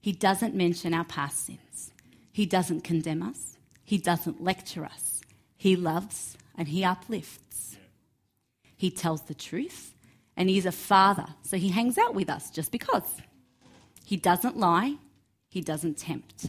He 0.00 0.12
doesn't 0.12 0.54
mention 0.54 0.94
our 0.94 1.04
past 1.04 1.44
sins, 1.44 1.92
He 2.32 2.46
doesn't 2.46 2.82
condemn 2.82 3.22
us, 3.22 3.58
He 3.84 3.98
doesn't 3.98 4.42
lecture 4.42 4.86
us, 4.86 5.20
He 5.58 5.76
loves 5.76 6.36
and 6.56 6.68
he 6.68 6.84
uplifts. 6.84 7.76
He 8.76 8.90
tells 8.90 9.22
the 9.22 9.34
truth 9.34 9.94
and 10.36 10.50
he's 10.50 10.66
a 10.66 10.72
father, 10.72 11.26
so 11.42 11.56
he 11.56 11.70
hangs 11.70 11.96
out 11.96 12.14
with 12.14 12.28
us 12.28 12.50
just 12.50 12.70
because. 12.70 13.20
He 14.04 14.16
doesn't 14.16 14.56
lie, 14.56 14.96
he 15.48 15.60
doesn't 15.60 15.98
tempt, 15.98 16.46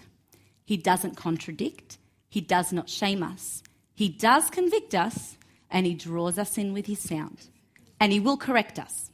he 0.65 0.77
doesn't 0.77 1.15
contradict, 1.15 1.97
he 2.29 2.41
does 2.41 2.73
not 2.73 2.89
shame 2.89 3.23
us. 3.23 3.63
He 3.97 4.09
does 4.09 4.51
convict 4.51 4.93
us 4.93 5.37
and 5.71 5.87
he 5.87 5.95
draws 5.95 6.37
us 6.37 6.55
in 6.59 6.71
with 6.71 6.85
his 6.85 6.99
sound. 6.99 7.47
And 7.99 8.11
he 8.11 8.19
will 8.19 8.37
correct 8.37 8.77
us. 8.77 9.09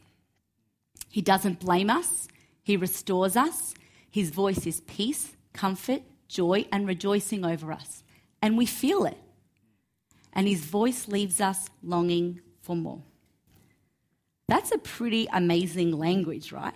He 1.10 1.22
doesn't 1.22 1.62
blame 1.62 1.89
us, 1.89 2.28
he 2.63 2.76
restores 2.76 3.38
us. 3.38 3.74
His 4.12 4.30
voice 4.30 4.67
is 4.67 4.82
peace, 4.82 5.38
comfort, 5.54 6.02
joy, 6.28 6.65
and 6.69 6.86
rejoicing 6.86 7.46
over 7.46 7.72
us. 7.72 8.04
And 8.41 8.58
we 8.58 8.65
feel 8.65 9.06
it. 9.06 9.17
And 10.34 10.50
his 10.50 10.65
voice 10.65 11.08
leaves 11.08 11.39
us 11.39 11.69
longing 11.82 12.41
for 12.62 12.76
more. 12.76 13.02
That's 14.50 14.74
a 14.74 14.78
pretty 14.78 15.30
amazing 15.32 15.98
language, 15.98 16.52
right? 16.52 16.76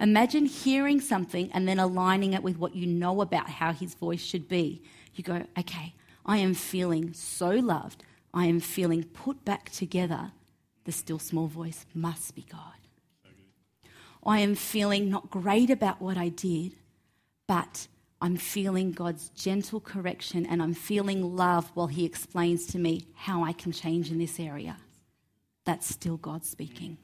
Imagine 0.00 0.46
hearing 0.46 1.00
something 1.00 1.52
and 1.52 1.68
then 1.68 1.78
aligning 1.78 2.32
it 2.32 2.42
with 2.42 2.58
what 2.58 2.74
you 2.74 2.88
know 2.88 3.20
about 3.20 3.48
how 3.48 3.72
his 3.72 3.94
voice 3.94 4.22
should 4.22 4.48
be. 4.48 4.82
You 5.14 5.22
go, 5.22 5.46
okay, 5.56 5.94
I 6.24 6.38
am 6.38 6.54
feeling 6.54 7.12
so 7.12 7.50
loved. 7.50 8.02
I 8.32 8.46
am 8.46 8.60
feeling 8.60 9.04
put 9.04 9.44
back 9.44 9.70
together. 9.70 10.32
The 10.84 10.92
still 10.92 11.18
small 11.18 11.46
voice 11.46 11.86
must 11.94 12.34
be 12.34 12.46
God. 12.50 12.60
I 14.26 14.40
am 14.40 14.54
feeling 14.54 15.10
not 15.10 15.30
great 15.30 15.70
about 15.70 16.00
what 16.00 16.16
I 16.16 16.28
did, 16.30 16.76
but 17.46 17.88
I'm 18.22 18.36
feeling 18.36 18.92
God's 18.92 19.28
gentle 19.30 19.80
correction 19.80 20.46
and 20.46 20.62
I'm 20.62 20.72
feeling 20.72 21.36
love 21.36 21.70
while 21.74 21.88
He 21.88 22.06
explains 22.06 22.66
to 22.68 22.78
me 22.78 23.02
how 23.14 23.44
I 23.44 23.52
can 23.52 23.70
change 23.70 24.10
in 24.10 24.18
this 24.18 24.40
area. 24.40 24.78
That's 25.66 25.86
still 25.86 26.16
God 26.16 26.44
speaking. 26.44 26.96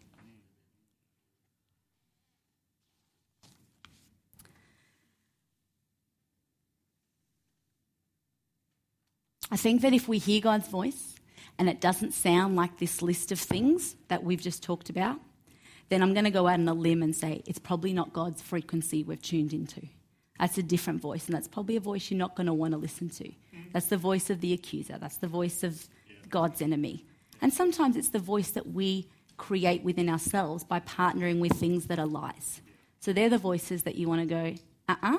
I 9.50 9.56
think 9.56 9.82
that 9.82 9.92
if 9.92 10.08
we 10.08 10.18
hear 10.18 10.40
God's 10.40 10.68
voice 10.68 11.14
and 11.58 11.68
it 11.68 11.80
doesn't 11.80 12.12
sound 12.12 12.56
like 12.56 12.78
this 12.78 13.02
list 13.02 13.32
of 13.32 13.40
things 13.40 13.96
that 14.08 14.22
we've 14.22 14.40
just 14.40 14.62
talked 14.62 14.90
about, 14.90 15.18
then 15.88 16.02
I'm 16.02 16.14
going 16.14 16.24
to 16.24 16.30
go 16.30 16.46
out 16.46 16.60
on 16.60 16.68
a 16.68 16.74
limb 16.74 17.02
and 17.02 17.14
say 17.14 17.42
it's 17.46 17.58
probably 17.58 17.92
not 17.92 18.12
God's 18.12 18.40
frequency 18.40 19.02
we've 19.02 19.20
tuned 19.20 19.52
into. 19.52 19.82
That's 20.38 20.56
a 20.56 20.62
different 20.62 21.02
voice, 21.02 21.26
and 21.26 21.34
that's 21.34 21.48
probably 21.48 21.76
a 21.76 21.80
voice 21.80 22.10
you're 22.10 22.18
not 22.18 22.34
going 22.34 22.46
to 22.46 22.54
want 22.54 22.72
to 22.72 22.78
listen 22.78 23.10
to. 23.10 23.30
That's 23.72 23.86
the 23.86 23.98
voice 23.98 24.30
of 24.30 24.40
the 24.40 24.52
accuser, 24.52 24.96
that's 24.98 25.18
the 25.18 25.26
voice 25.26 25.62
of 25.62 25.86
God's 26.28 26.62
enemy. 26.62 27.04
And 27.42 27.52
sometimes 27.52 27.96
it's 27.96 28.10
the 28.10 28.18
voice 28.18 28.50
that 28.52 28.68
we 28.68 29.08
create 29.36 29.82
within 29.82 30.08
ourselves 30.08 30.64
by 30.64 30.80
partnering 30.80 31.40
with 31.40 31.52
things 31.52 31.86
that 31.86 31.98
are 31.98 32.06
lies. 32.06 32.62
So 33.00 33.12
they're 33.12 33.28
the 33.28 33.38
voices 33.38 33.82
that 33.82 33.96
you 33.96 34.08
want 34.08 34.20
to 34.20 34.26
go, 34.26 34.54
uh 34.88 34.94
uh-uh. 35.02 35.14
uh, 35.14 35.18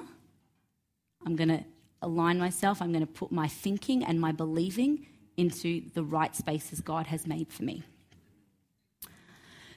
I'm 1.25 1.35
going 1.35 1.49
to 1.49 1.63
align 2.01 2.39
myself, 2.39 2.81
I'm 2.81 2.91
going 2.91 3.05
to 3.05 3.11
put 3.11 3.31
my 3.31 3.47
thinking 3.47 4.03
and 4.03 4.19
my 4.19 4.31
believing 4.31 5.05
into 5.37 5.81
the 5.93 6.03
right 6.03 6.35
spaces 6.35 6.81
God 6.81 7.07
has 7.07 7.25
made 7.25 7.51
for 7.51 7.63
me. 7.63 7.83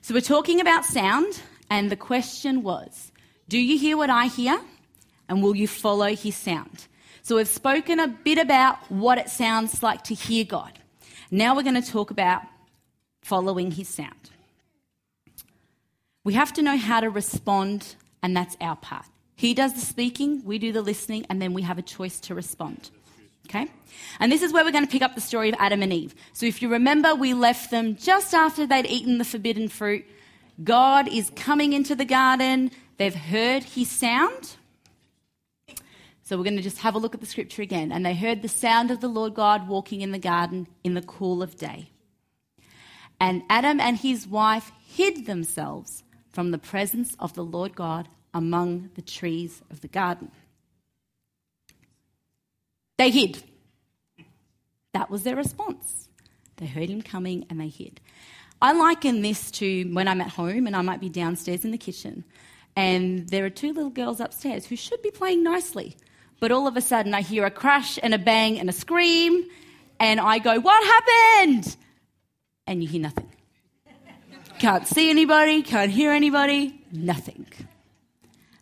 So 0.01 0.15
we're 0.15 0.21
talking 0.21 0.61
about 0.61 0.85
sound, 0.85 1.41
and 1.71 1.91
the 1.91 1.97
question 1.97 2.63
was 2.63 3.13
Do 3.49 3.59
you 3.59 3.79
hear 3.79 3.97
what 3.97 4.11
I 4.11 4.27
hear? 4.27 4.61
And 5.29 5.43
will 5.43 5.57
you 5.57 5.67
follow 5.67 6.15
his 6.15 6.37
sound? 6.37 6.87
So 7.23 7.37
we've 7.37 7.49
spoken 7.49 7.99
a 7.99 8.09
bit 8.09 8.37
about 8.37 8.77
what 8.91 9.17
it 9.17 9.31
sounds 9.31 9.83
like 9.83 10.05
to 10.05 10.15
hear 10.15 10.45
God. 10.45 10.79
Now 11.31 11.57
we're 11.57 11.63
going 11.63 11.81
to 11.81 11.91
talk 11.91 12.11
about 12.11 12.43
following 13.23 13.71
his 13.71 13.89
sound. 13.89 14.31
We 16.23 16.35
have 16.35 16.53
to 16.55 16.63
know 16.63 16.77
how 16.77 17.01
to 17.01 17.09
respond, 17.09 17.97
and 18.23 18.37
that's 18.37 18.57
our 18.61 18.77
part. 18.77 19.07
He 19.37 19.55
does 19.55 19.75
the 19.75 19.81
speaking, 19.81 20.45
we 20.45 20.59
do 20.59 20.73
the 20.73 20.83
listening, 20.83 21.27
and 21.29 21.43
then 21.43 21.55
we 21.55 21.63
have 21.63 21.79
a 21.79 21.83
choice 21.83 22.21
to 22.21 22.35
respond. 22.35 22.91
Okay? 23.47 23.67
And 24.21 24.31
this 24.31 24.43
is 24.43 24.53
where 24.53 24.65
we're 24.65 24.73
going 24.73 24.87
to 24.87 24.91
pick 24.91 25.03
up 25.03 25.15
the 25.15 25.21
story 25.21 25.49
of 25.49 25.57
Adam 25.59 25.83
and 25.83 25.93
Eve. 25.93 26.15
So 26.33 26.47
if 26.47 26.63
you 26.63 26.69
remember, 26.69 27.15
we 27.15 27.35
left 27.35 27.71
them 27.71 27.97
just 27.97 28.33
after 28.33 28.67
they'd 28.67 28.87
eaten 28.87 29.19
the 29.19 29.25
forbidden 29.25 29.69
fruit. 29.69 30.05
God 30.63 31.09
is 31.09 31.31
coming 31.35 31.73
into 31.73 31.95
the 31.95 32.05
garden, 32.05 32.71
they've 32.97 33.15
heard 33.15 33.65
his 33.65 33.91
sound. 33.91 34.57
So 36.23 36.39
we're 36.39 36.45
going 36.45 36.57
to 36.57 36.63
just 36.63 36.79
have 36.79 36.95
a 36.95 36.99
look 36.99 37.15
at 37.15 37.21
the 37.21 37.27
scripture 37.27 37.61
again. 37.61 37.93
And 37.93 38.07
they 38.07 38.15
heard 38.15 38.41
the 38.41 38.49
sound 38.49 38.91
of 38.91 39.01
the 39.01 39.09
Lord 39.09 39.35
God 39.35 39.69
walking 39.69 40.01
in 40.01 40.13
the 40.13 40.19
garden 40.19 40.67
in 40.83 40.95
the 40.95 41.03
cool 41.03 41.43
of 41.43 41.57
day. 41.57 41.91
And 43.21 43.43
Adam 43.51 43.79
and 43.79 43.99
his 43.99 44.27
wife 44.27 44.73
hid 44.87 45.27
themselves 45.27 46.03
from 46.31 46.51
the 46.51 46.59
presence 46.59 47.15
of 47.19 47.35
the 47.35 47.45
Lord 47.45 47.77
God 47.77 48.09
among 48.35 48.91
the 48.97 49.03
trees 49.03 49.63
of 49.71 49.81
the 49.81 49.89
garden. 49.89 50.31
They 52.99 53.11
hid. 53.11 53.43
That 54.93 55.11
was 55.11 55.23
their 55.23 55.37
response. 55.37 56.09
They 56.57 56.67
heard 56.67 56.89
him 56.89 57.03
coming 57.03 57.47
and 57.49 57.61
they 57.61 57.69
hid. 57.69 58.01
I 58.61 58.73
liken 58.73 59.23
this 59.23 59.51
to 59.53 59.85
when 59.93 60.09
I'm 60.09 60.21
at 60.21 60.31
home 60.31 60.67
and 60.67 60.77
I 60.77 60.83
might 60.83 61.01
be 61.01 61.09
downstairs 61.09 61.65
in 61.65 61.71
the 61.71 61.79
kitchen 61.79 62.25
and 62.77 63.29
there 63.29 63.45
are 63.45 63.51
two 63.51 63.73
little 63.73 63.91
girls 63.91 64.21
upstairs 64.21 64.67
who 64.67 64.77
should 64.77 65.01
be 65.03 65.11
playing 65.11 65.43
nicely. 65.43 65.97
But 66.41 66.51
all 66.51 66.67
of 66.67 66.77
a 66.77 66.81
sudden 66.81 67.15
I 67.15 67.23
hear 67.23 67.45
a 67.45 67.51
crash 67.51 67.99
and 68.03 68.15
a 68.15 68.19
bang 68.19 68.59
and 68.59 68.69
a 68.69 68.73
scream 68.73 69.45
and 70.01 70.21
I 70.21 70.39
go, 70.39 70.59
What 70.61 70.85
happened? 70.85 71.77
And 72.67 72.83
you 72.83 72.89
hear 72.89 73.03
nothing. 73.03 73.31
Can't 74.59 74.87
see 74.87 75.11
anybody, 75.11 75.63
can't 75.63 75.91
hear 75.91 76.13
anybody, 76.13 76.85
nothing. 76.93 77.47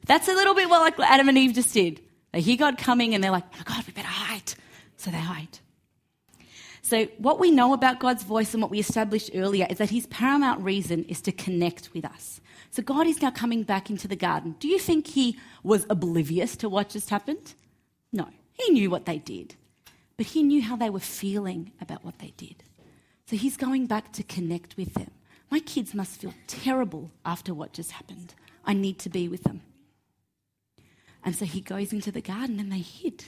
That's 0.07 0.29
a 0.29 0.33
little 0.33 0.55
bit 0.55 0.69
what 0.69 0.81
like 0.81 1.11
Adam 1.11 1.29
and 1.29 1.39
Eve 1.39 1.55
just 1.55 1.73
did. 1.73 2.01
They 2.33 2.41
hear 2.41 2.57
God 2.57 2.79
coming 2.79 3.15
and 3.15 3.23
they're 3.23 3.31
like, 3.31 3.45
oh 3.55 3.63
God, 3.65 3.85
we 3.87 3.93
better 3.93 4.09
hide. 4.09 4.55
So 4.97 5.11
they 5.11 5.19
hide. 5.19 5.59
So, 6.85 7.07
what 7.19 7.39
we 7.39 7.53
know 7.53 7.73
about 7.75 8.01
God's 8.01 8.25
voice 8.25 8.53
and 8.53 8.61
what 8.61 8.71
we 8.71 8.81
established 8.81 9.31
earlier 9.35 9.67
is 9.71 9.79
that 9.79 9.91
his 9.91 10.07
paramount 10.09 10.63
reason 10.63 11.05
is 11.05 11.21
to 11.23 11.33
connect 11.33 11.95
with 11.95 12.05
us. 12.05 12.41
So, 12.71 12.83
God 12.83 13.07
is 13.07 13.23
now 13.23 13.31
coming 13.31 13.63
back 13.63 13.89
into 13.89 14.09
the 14.09 14.17
garden. 14.17 14.57
Do 14.59 14.67
you 14.67 14.81
think 14.81 15.07
he 15.07 15.39
was 15.63 15.87
oblivious 15.89 16.57
to 16.57 16.69
what 16.69 16.89
just 16.89 17.09
happened? 17.09 17.55
No. 18.13 18.29
He 18.53 18.73
knew 18.73 18.91
what 18.91 19.07
they 19.07 19.19
did, 19.19 19.55
but 20.17 20.27
he 20.27 20.43
knew 20.43 20.61
how 20.61 20.77
they 20.77 20.91
were 20.91 21.01
feeling 21.01 21.73
about 21.81 22.05
what 22.05 22.19
they 22.19 22.35
did. 22.37 22.65
So, 23.27 23.37
he's 23.37 23.57
going 23.57 23.87
back 23.87 24.13
to 24.15 24.25
connect 24.25 24.77
with 24.77 24.95
them. 24.95 25.13
My 25.51 25.61
kids 25.61 25.95
must 25.95 26.21
feel 26.21 26.35
terrible 26.49 27.13
after 27.25 27.55
what 27.55 27.73
just 27.73 27.93
happened. 27.93 28.35
I 28.65 28.75
need 28.75 28.99
to 29.01 29.09
be 29.09 29.29
with 29.29 29.45
them. 29.45 29.63
And 31.25 31.37
so 31.37 31.45
he 31.45 31.61
goes 31.61 31.93
into 31.93 32.11
the 32.11 32.21
garden 32.21 32.59
and 32.59 32.73
they 32.73 32.79
hid. 32.79 33.25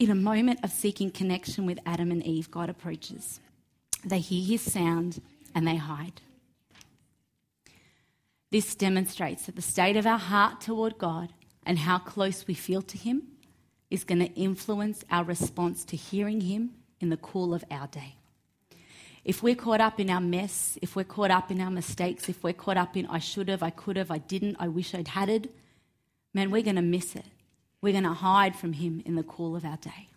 In 0.00 0.10
a 0.10 0.14
moment 0.14 0.60
of 0.64 0.70
seeking 0.70 1.10
connection 1.10 1.66
with 1.66 1.78
Adam 1.86 2.10
and 2.10 2.24
Eve, 2.24 2.50
God 2.50 2.68
approaches. 2.68 3.40
They 4.04 4.18
hear 4.18 4.44
his 4.44 4.62
sound 4.62 5.20
and 5.54 5.66
they 5.66 5.76
hide. 5.76 6.20
This 8.50 8.74
demonstrates 8.74 9.46
that 9.46 9.56
the 9.56 9.62
state 9.62 9.96
of 9.96 10.06
our 10.06 10.18
heart 10.18 10.60
toward 10.60 10.98
God 10.98 11.32
and 11.64 11.78
how 11.78 11.98
close 11.98 12.46
we 12.46 12.54
feel 12.54 12.82
to 12.82 12.98
him 12.98 13.22
is 13.90 14.04
going 14.04 14.18
to 14.18 14.32
influence 14.34 15.04
our 15.10 15.24
response 15.24 15.84
to 15.84 15.96
hearing 15.96 16.40
him 16.40 16.72
in 17.00 17.10
the 17.10 17.16
cool 17.16 17.54
of 17.54 17.64
our 17.70 17.86
day. 17.86 18.16
If 19.24 19.42
we're 19.42 19.54
caught 19.54 19.80
up 19.80 20.00
in 20.00 20.10
our 20.10 20.20
mess, 20.20 20.78
if 20.82 20.96
we're 20.96 21.04
caught 21.04 21.30
up 21.30 21.50
in 21.50 21.60
our 21.60 21.70
mistakes, 21.70 22.28
if 22.28 22.42
we're 22.42 22.52
caught 22.52 22.76
up 22.76 22.96
in 22.96 23.06
I 23.06 23.18
should 23.18 23.48
have, 23.48 23.62
I 23.62 23.70
could 23.70 23.96
have, 23.96 24.10
I 24.10 24.18
didn't, 24.18 24.56
I 24.58 24.68
wish 24.68 24.94
I'd 24.94 25.08
had 25.08 25.28
it, 25.28 25.54
man, 26.34 26.50
we're 26.50 26.62
going 26.62 26.76
to 26.76 26.82
miss 26.82 27.14
it. 27.14 27.26
We're 27.80 27.92
going 27.92 28.04
to 28.04 28.12
hide 28.12 28.56
from 28.56 28.72
Him 28.72 29.02
in 29.04 29.14
the 29.14 29.22
cool 29.22 29.54
of 29.54 29.64
our 29.64 29.76
day. 29.76 30.08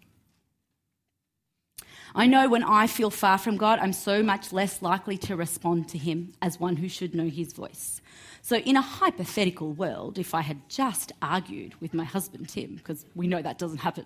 I 2.16 2.28
know 2.28 2.48
when 2.48 2.64
I 2.64 2.88
feel 2.88 3.10
far 3.10 3.38
from 3.38 3.58
God, 3.58 3.80
I'm 3.80 3.92
so 3.92 4.24
much 4.24 4.54
less 4.54 4.82
likely 4.82 5.18
to 5.20 5.36
respond 5.36 5.90
to 5.90 5.98
Him 5.98 6.34
as 6.42 6.60
one 6.60 6.78
who 6.78 6.88
should 6.88 7.14
know 7.14 7.28
His 7.28 7.54
voice. 7.54 8.02
So, 8.42 8.58
in 8.58 8.78
a 8.78 8.82
hypothetical 8.82 9.74
world, 9.74 10.18
if 10.20 10.34
I 10.34 10.42
had 10.42 10.70
just 10.70 11.12
argued 11.22 11.74
with 11.82 11.94
my 11.94 12.04
husband, 12.04 12.48
Tim, 12.48 12.76
because 12.76 13.06
we 13.16 13.28
know 13.28 13.42
that 13.42 13.58
doesn't 13.58 13.80
happen, 13.80 14.06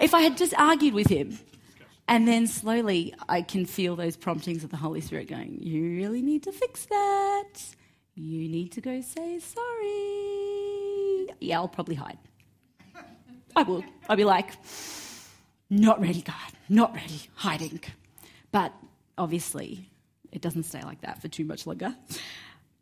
if 0.00 0.14
I 0.14 0.20
had 0.20 0.36
just 0.36 0.54
argued 0.56 0.94
with 0.94 1.08
him 1.08 1.38
and 2.08 2.26
then 2.26 2.46
slowly 2.46 3.14
I 3.28 3.42
can 3.42 3.66
feel 3.66 3.96
those 3.96 4.16
promptings 4.16 4.64
of 4.64 4.70
the 4.70 4.76
Holy 4.76 5.00
Spirit 5.00 5.28
going, 5.28 5.58
You 5.60 5.96
really 5.96 6.22
need 6.22 6.42
to 6.44 6.52
fix 6.52 6.86
that. 6.86 7.52
You 8.14 8.48
need 8.48 8.72
to 8.72 8.80
go 8.80 9.00
say 9.00 9.38
sorry. 9.38 11.28
Yeah, 11.40 11.58
I'll 11.58 11.68
probably 11.68 11.94
hide. 11.94 12.18
I 13.54 13.62
will. 13.62 13.84
I'll 14.08 14.16
be 14.16 14.24
like, 14.24 14.50
Not 15.70 16.00
ready, 16.00 16.22
God. 16.22 16.34
Not 16.68 16.94
ready. 16.94 17.20
Hiding. 17.34 17.80
But 18.50 18.72
obviously, 19.16 19.88
it 20.30 20.42
doesn't 20.42 20.64
stay 20.64 20.82
like 20.82 21.00
that 21.02 21.20
for 21.20 21.28
too 21.28 21.44
much 21.44 21.66
longer. 21.66 21.94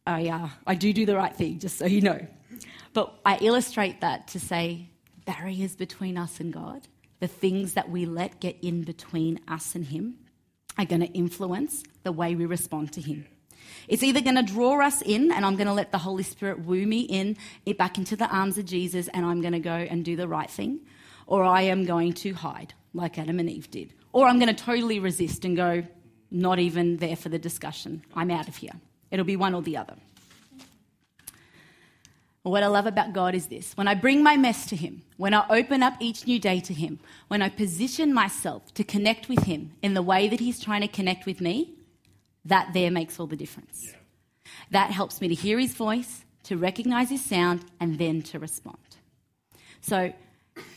I, 0.06 0.28
uh, 0.28 0.48
I 0.66 0.74
do 0.74 0.92
do 0.92 1.06
the 1.06 1.16
right 1.16 1.34
thing, 1.34 1.58
just 1.58 1.78
so 1.78 1.86
you 1.86 2.00
know. 2.00 2.26
But 2.92 3.14
I 3.24 3.38
illustrate 3.40 4.00
that 4.00 4.28
to 4.28 4.40
say 4.40 4.88
barriers 5.24 5.76
between 5.76 6.16
us 6.16 6.40
and 6.40 6.52
God, 6.52 6.88
the 7.20 7.28
things 7.28 7.74
that 7.74 7.90
we 7.90 8.06
let 8.06 8.40
get 8.40 8.56
in 8.62 8.82
between 8.82 9.40
us 9.46 9.74
and 9.74 9.86
Him, 9.86 10.18
are 10.78 10.84
going 10.84 11.00
to 11.00 11.12
influence 11.12 11.82
the 12.02 12.12
way 12.12 12.34
we 12.34 12.46
respond 12.46 12.92
to 12.92 13.00
Him. 13.00 13.26
It's 13.88 14.02
either 14.02 14.20
going 14.20 14.36
to 14.36 14.42
draw 14.42 14.80
us 14.84 15.02
in, 15.02 15.30
and 15.30 15.44
I'm 15.44 15.56
going 15.56 15.66
to 15.66 15.72
let 15.72 15.92
the 15.92 15.98
Holy 15.98 16.22
Spirit 16.22 16.64
woo 16.64 16.86
me 16.86 17.00
in, 17.00 17.36
it 17.66 17.76
back 17.76 17.98
into 17.98 18.16
the 18.16 18.28
arms 18.28 18.56
of 18.58 18.64
Jesus, 18.64 19.08
and 19.08 19.24
I'm 19.24 19.40
going 19.40 19.52
to 19.52 19.60
go 19.60 19.70
and 19.70 20.04
do 20.04 20.16
the 20.16 20.28
right 20.28 20.50
thing, 20.50 20.80
or 21.26 21.44
I 21.44 21.62
am 21.62 21.84
going 21.84 22.12
to 22.14 22.32
hide, 22.32 22.74
like 22.94 23.18
Adam 23.18 23.38
and 23.38 23.50
Eve 23.50 23.70
did, 23.70 23.92
or 24.12 24.26
I'm 24.26 24.38
going 24.38 24.54
to 24.54 24.64
totally 24.64 24.98
resist 24.98 25.44
and 25.44 25.56
go, 25.56 25.84
not 26.30 26.58
even 26.58 26.96
there 26.98 27.16
for 27.16 27.28
the 27.28 27.38
discussion. 27.38 28.02
I'm 28.14 28.30
out 28.30 28.48
of 28.48 28.56
here. 28.56 28.72
It'll 29.10 29.24
be 29.24 29.36
one 29.36 29.54
or 29.54 29.62
the 29.62 29.76
other. 29.76 29.96
What 32.42 32.62
I 32.62 32.68
love 32.68 32.86
about 32.86 33.12
God 33.12 33.34
is 33.34 33.48
this 33.48 33.76
when 33.76 33.86
I 33.86 33.94
bring 33.94 34.22
my 34.22 34.36
mess 34.36 34.64
to 34.66 34.76
Him, 34.76 35.02
when 35.18 35.34
I 35.34 35.44
open 35.50 35.82
up 35.82 35.94
each 36.00 36.26
new 36.26 36.38
day 36.38 36.58
to 36.60 36.72
Him, 36.72 36.98
when 37.28 37.42
I 37.42 37.50
position 37.50 38.14
myself 38.14 38.72
to 38.74 38.84
connect 38.84 39.28
with 39.28 39.42
Him 39.42 39.72
in 39.82 39.92
the 39.92 40.02
way 40.02 40.26
that 40.26 40.40
He's 40.40 40.58
trying 40.58 40.80
to 40.80 40.88
connect 40.88 41.26
with 41.26 41.42
me, 41.42 41.74
that 42.46 42.72
there 42.72 42.90
makes 42.90 43.20
all 43.20 43.26
the 43.26 43.36
difference. 43.36 43.88
Yeah. 43.88 44.52
That 44.70 44.90
helps 44.90 45.20
me 45.20 45.28
to 45.28 45.34
hear 45.34 45.58
His 45.58 45.74
voice, 45.74 46.24
to 46.44 46.56
recognize 46.56 47.10
His 47.10 47.22
sound, 47.22 47.66
and 47.78 47.98
then 47.98 48.22
to 48.22 48.38
respond. 48.38 48.78
So 49.82 50.14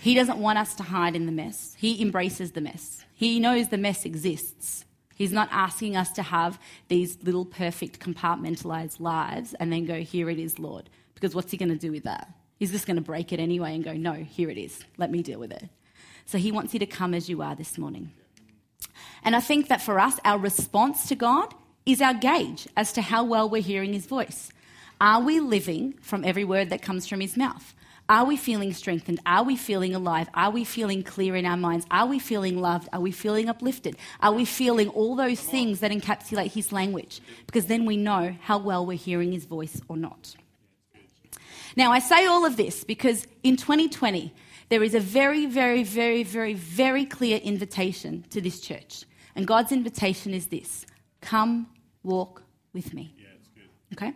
He 0.02 0.16
doesn't 0.16 0.40
want 0.40 0.60
us 0.60 0.76
to 0.76 0.84
hide 0.84 1.16
in 1.16 1.26
the 1.26 1.32
mess, 1.32 1.78
He 1.80 2.02
embraces 2.02 2.52
the 2.52 2.62
mess. 2.62 3.06
He 3.16 3.40
knows 3.40 3.70
the 3.70 3.78
mess 3.78 4.04
exists. 4.04 4.84
He's 5.16 5.32
not 5.32 5.48
asking 5.50 5.96
us 5.96 6.12
to 6.14 6.24
have 6.24 6.60
these 6.90 7.20
little 7.24 7.46
perfect 7.46 8.00
compartmentalized 8.00 9.00
lives 9.00 9.54
and 9.54 9.72
then 9.72 9.86
go, 9.86 10.02
Here 10.02 10.30
it 10.30 10.40
is, 10.40 10.60
Lord. 10.60 10.90
Because 11.24 11.36
what's 11.36 11.52
he 11.52 11.58
going 11.58 11.70
to 11.70 11.78
do 11.78 11.90
with 11.90 12.04
that? 12.04 12.28
He's 12.60 12.74
just 12.74 12.86
going 12.86 12.98
to 12.98 13.02
break 13.02 13.32
it 13.32 13.40
anyway 13.40 13.74
and 13.76 13.82
go, 13.82 13.94
no, 13.94 14.12
here 14.12 14.50
it 14.50 14.58
is. 14.58 14.84
Let 14.98 15.10
me 15.10 15.22
deal 15.24 15.40
with 15.40 15.54
it. 15.54 15.70
So 16.26 16.38
he 16.38 16.52
wants 16.52 16.74
you 16.74 16.82
to 16.82 16.86
come 16.86 17.14
as 17.14 17.30
you 17.30 17.42
are 17.42 17.56
this 17.56 17.78
morning. 17.78 18.12
And 19.24 19.34
I 19.34 19.40
think 19.40 19.70
that 19.70 19.82
for 19.82 20.02
us, 20.02 20.20
our 20.26 20.38
response 20.38 21.08
to 21.08 21.16
God 21.16 21.54
is 21.86 22.02
our 22.02 22.14
gauge 22.14 22.68
as 22.76 22.92
to 22.92 23.02
how 23.02 23.24
well 23.24 23.50
we're 23.50 23.62
hearing 23.62 23.94
his 23.94 24.06
voice. 24.06 24.52
Are 25.00 25.22
we 25.22 25.40
living 25.40 25.94
from 26.02 26.26
every 26.26 26.44
word 26.44 26.70
that 26.72 26.82
comes 26.82 27.08
from 27.08 27.22
his 27.22 27.38
mouth? 27.38 27.74
Are 28.10 28.26
we 28.26 28.36
feeling 28.36 28.74
strengthened? 28.74 29.22
Are 29.26 29.46
we 29.46 29.56
feeling 29.56 29.96
alive? 29.96 30.28
Are 30.34 30.52
we 30.52 30.66
feeling 30.66 31.04
clear 31.04 31.38
in 31.38 31.46
our 31.46 31.56
minds? 31.56 31.86
Are 31.90 32.06
we 32.06 32.20
feeling 32.20 32.60
loved? 32.60 32.90
Are 32.92 33.00
we 33.00 33.12
feeling 33.12 33.48
uplifted? 33.48 33.96
Are 34.20 34.34
we 34.34 34.44
feeling 34.44 34.90
all 34.90 35.16
those 35.16 35.40
things 35.40 35.80
that 35.80 35.92
encapsulate 35.92 36.52
his 36.52 36.74
language? 36.74 37.22
Because 37.46 37.68
then 37.68 37.86
we 37.86 37.96
know 37.96 38.36
how 38.42 38.58
well 38.58 38.86
we're 38.86 38.98
hearing 38.98 39.32
his 39.32 39.46
voice 39.46 39.80
or 39.88 39.96
not. 39.96 40.36
Now, 41.76 41.92
I 41.92 42.00
say 42.00 42.26
all 42.26 42.46
of 42.46 42.58
this 42.58 42.84
because 42.84 43.26
in 43.44 43.58
2020, 43.58 44.34
there 44.70 44.84
is 44.84 44.94
a 44.94 45.00
very, 45.00 45.46
very, 45.46 45.84
very, 45.84 46.24
very, 46.24 46.54
very 46.54 47.06
clear 47.06 47.38
invitation 47.38 48.26
to 48.30 48.42
this 48.42 48.60
church. 48.60 49.06
And 49.36 49.48
God's 49.48 49.72
invitation 49.72 50.34
is 50.34 50.48
this 50.48 50.86
come 51.22 51.68
walk 52.04 52.44
with 52.74 52.94
me. 52.94 53.16
Yeah, 53.18 53.26
good. 53.56 53.94
Okay? 53.94 54.14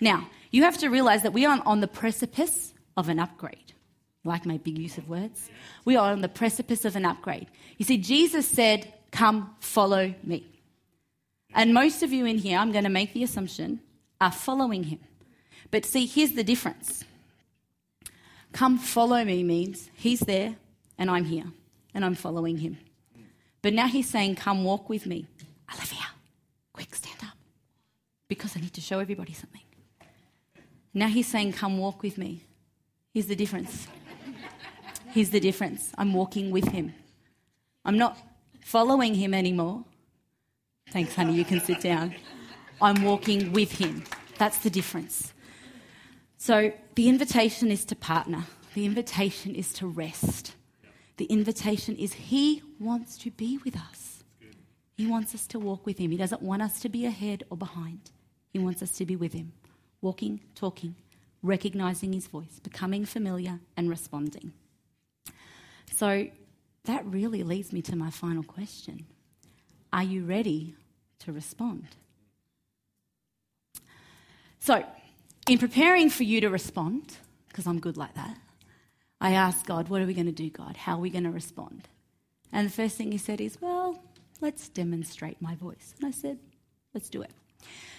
Now, 0.00 0.28
you 0.50 0.62
have 0.62 0.78
to 0.78 0.88
realize 0.88 1.22
that 1.22 1.32
we 1.32 1.44
are 1.46 1.60
on 1.66 1.80
the 1.80 1.88
precipice 1.88 2.72
of 2.96 3.08
an 3.08 3.18
upgrade. 3.18 3.72
Like 4.24 4.46
my 4.46 4.58
big 4.58 4.78
use 4.78 4.98
of 4.98 5.08
words? 5.08 5.50
We 5.84 5.96
are 5.96 6.12
on 6.12 6.20
the 6.20 6.28
precipice 6.28 6.84
of 6.84 6.96
an 6.96 7.04
upgrade. 7.04 7.46
You 7.76 7.84
see, 7.84 7.98
Jesus 7.98 8.46
said, 8.46 8.92
Come, 9.10 9.54
follow 9.60 10.14
me. 10.22 10.46
And 11.54 11.72
most 11.72 12.02
of 12.02 12.12
you 12.12 12.26
in 12.26 12.38
here, 12.38 12.58
I'm 12.58 12.72
going 12.72 12.84
to 12.84 12.90
make 12.90 13.14
the 13.14 13.22
assumption, 13.22 13.80
are 14.20 14.30
following 14.30 14.84
him. 14.84 14.98
But 15.70 15.84
see, 15.84 16.06
here's 16.06 16.32
the 16.32 16.44
difference. 16.44 17.04
Come 18.52 18.78
follow 18.78 19.24
me 19.24 19.42
means 19.42 19.90
he's 19.94 20.20
there 20.20 20.56
and 20.96 21.10
I'm 21.10 21.24
here 21.24 21.44
and 21.94 22.04
I'm 22.04 22.14
following 22.14 22.58
him. 22.58 22.78
But 23.62 23.74
now 23.74 23.86
he's 23.86 24.08
saying, 24.08 24.36
Come 24.36 24.64
walk 24.64 24.88
with 24.88 25.06
me. 25.06 25.26
Olivia, 25.72 26.06
quick, 26.72 26.94
stand 26.94 27.18
up. 27.22 27.36
Because 28.28 28.56
I 28.56 28.60
need 28.60 28.72
to 28.74 28.80
show 28.80 28.98
everybody 28.98 29.32
something. 29.32 29.62
Now 30.94 31.08
he's 31.08 31.26
saying, 31.26 31.52
Come 31.52 31.78
walk 31.78 32.02
with 32.02 32.16
me. 32.18 32.42
Here's 33.12 33.26
the 33.26 33.36
difference. 33.36 33.88
Here's 35.10 35.30
the 35.30 35.40
difference. 35.40 35.92
I'm 35.98 36.12
walking 36.12 36.50
with 36.50 36.68
him. 36.68 36.94
I'm 37.84 37.98
not 37.98 38.18
following 38.60 39.14
him 39.14 39.34
anymore. 39.34 39.84
Thanks, 40.90 41.14
honey, 41.14 41.34
you 41.34 41.44
can 41.44 41.60
sit 41.60 41.80
down. 41.80 42.14
I'm 42.80 43.02
walking 43.02 43.52
with 43.52 43.72
him. 43.72 44.04
That's 44.38 44.58
the 44.58 44.70
difference. 44.70 45.32
So 46.38 46.72
the 46.94 47.08
invitation 47.08 47.70
is 47.70 47.84
to 47.86 47.96
partner, 47.96 48.44
the 48.74 48.86
invitation 48.86 49.56
is 49.56 49.72
to 49.74 49.88
rest. 49.88 50.54
The 51.16 51.24
invitation 51.24 51.96
is 51.96 52.12
He 52.12 52.62
wants 52.78 53.18
to 53.18 53.32
be 53.32 53.58
with 53.64 53.76
us. 53.76 54.22
He 54.96 55.06
wants 55.06 55.34
us 55.34 55.48
to 55.48 55.58
walk 55.58 55.84
with 55.84 55.98
Him. 55.98 56.12
He 56.12 56.16
doesn't 56.16 56.40
want 56.40 56.62
us 56.62 56.78
to 56.80 56.88
be 56.88 57.06
ahead 57.06 57.42
or 57.50 57.56
behind. 57.56 58.12
He 58.52 58.60
wants 58.60 58.82
us 58.82 58.92
to 58.98 59.04
be 59.04 59.16
with 59.16 59.32
Him, 59.32 59.52
walking, 60.00 60.40
talking, 60.54 60.94
recognizing 61.42 62.12
His 62.12 62.28
voice, 62.28 62.60
becoming 62.62 63.04
familiar, 63.04 63.58
and 63.76 63.90
responding. 63.90 64.52
So 65.92 66.28
that 66.84 67.04
really 67.04 67.42
leads 67.42 67.72
me 67.72 67.82
to 67.82 67.96
my 67.96 68.10
final 68.10 68.44
question 68.44 69.06
Are 69.92 70.04
you 70.04 70.24
ready 70.24 70.76
to 71.20 71.32
respond? 71.32 71.88
So, 74.60 74.84
in 75.48 75.58
preparing 75.58 76.10
for 76.10 76.24
you 76.24 76.40
to 76.42 76.50
respond, 76.50 77.16
because 77.48 77.66
I'm 77.66 77.80
good 77.80 77.96
like 77.96 78.14
that, 78.14 78.36
I 79.20 79.32
asked 79.32 79.66
God, 79.66 79.88
What 79.88 80.02
are 80.02 80.06
we 80.06 80.14
going 80.14 80.26
to 80.26 80.32
do, 80.32 80.50
God? 80.50 80.76
How 80.76 80.96
are 80.96 81.00
we 81.00 81.10
going 81.10 81.24
to 81.24 81.30
respond? 81.30 81.88
And 82.52 82.66
the 82.66 82.72
first 82.72 82.96
thing 82.96 83.12
he 83.12 83.18
said 83.18 83.40
is, 83.40 83.60
Well, 83.60 84.02
let's 84.40 84.68
demonstrate 84.68 85.40
my 85.40 85.54
voice. 85.54 85.94
And 85.98 86.06
I 86.06 86.10
said, 86.10 86.38
Let's 86.92 87.08
do 87.08 87.22
it. 87.22 87.30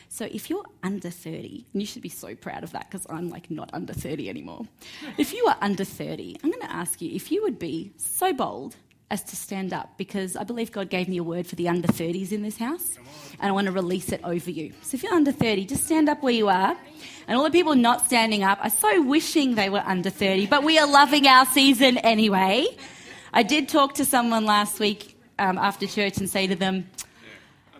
So 0.09 0.25
if 0.25 0.49
you're 0.49 0.65
under 0.83 1.09
30, 1.09 1.65
and 1.73 1.81
you 1.81 1.85
should 1.85 2.01
be 2.01 2.09
so 2.09 2.35
proud 2.35 2.63
of 2.63 2.71
that 2.71 2.89
because 2.89 3.05
I'm 3.09 3.29
like 3.29 3.51
not 3.51 3.69
under 3.73 3.93
30 3.93 4.29
anymore. 4.29 4.65
If 5.17 5.33
you 5.33 5.45
are 5.45 5.57
under 5.61 5.83
30, 5.83 6.37
I'm 6.43 6.51
going 6.51 6.61
to 6.61 6.71
ask 6.71 7.01
you 7.01 7.11
if 7.13 7.31
you 7.31 7.43
would 7.43 7.59
be 7.59 7.93
so 7.97 8.33
bold 8.33 8.75
as 9.11 9.23
to 9.23 9.35
stand 9.35 9.73
up 9.73 9.97
because 9.97 10.35
I 10.35 10.43
believe 10.43 10.71
God 10.71 10.89
gave 10.89 11.07
me 11.07 11.17
a 11.17 11.23
word 11.23 11.47
for 11.47 11.55
the 11.55 11.67
under 11.67 11.87
30s 11.87 12.31
in 12.31 12.43
this 12.43 12.57
house 12.57 12.97
and 13.39 13.49
I 13.49 13.51
want 13.51 13.65
to 13.65 13.71
release 13.71 14.11
it 14.11 14.21
over 14.23 14.51
you. 14.51 14.73
So 14.81 14.95
if 14.95 15.03
you're 15.03 15.13
under 15.13 15.31
30, 15.31 15.65
just 15.65 15.85
stand 15.85 16.09
up 16.09 16.21
where 16.21 16.33
you 16.33 16.47
are. 16.49 16.77
And 17.27 17.37
all 17.37 17.43
the 17.43 17.51
people 17.51 17.75
not 17.75 18.05
standing 18.05 18.43
up 18.43 18.59
are 18.63 18.69
so 18.69 19.01
wishing 19.01 19.55
they 19.55 19.69
were 19.69 19.83
under 19.85 20.09
30, 20.09 20.47
but 20.47 20.63
we 20.63 20.77
are 20.77 20.87
loving 20.87 21.27
our 21.27 21.45
season 21.45 21.97
anyway. 21.99 22.67
I 23.33 23.43
did 23.43 23.69
talk 23.69 23.95
to 23.95 24.05
someone 24.05 24.45
last 24.45 24.79
week 24.79 25.17
um, 25.37 25.57
after 25.57 25.87
church 25.87 26.17
and 26.17 26.29
say 26.29 26.47
to 26.47 26.55
them, 26.55 26.89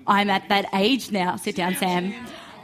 I'm 0.08 0.30
at 0.30 0.50
that 0.50 0.66
age 0.74 1.12
now. 1.12 1.36
Sit 1.36 1.56
down, 1.56 1.76
Sam. 1.76 2.14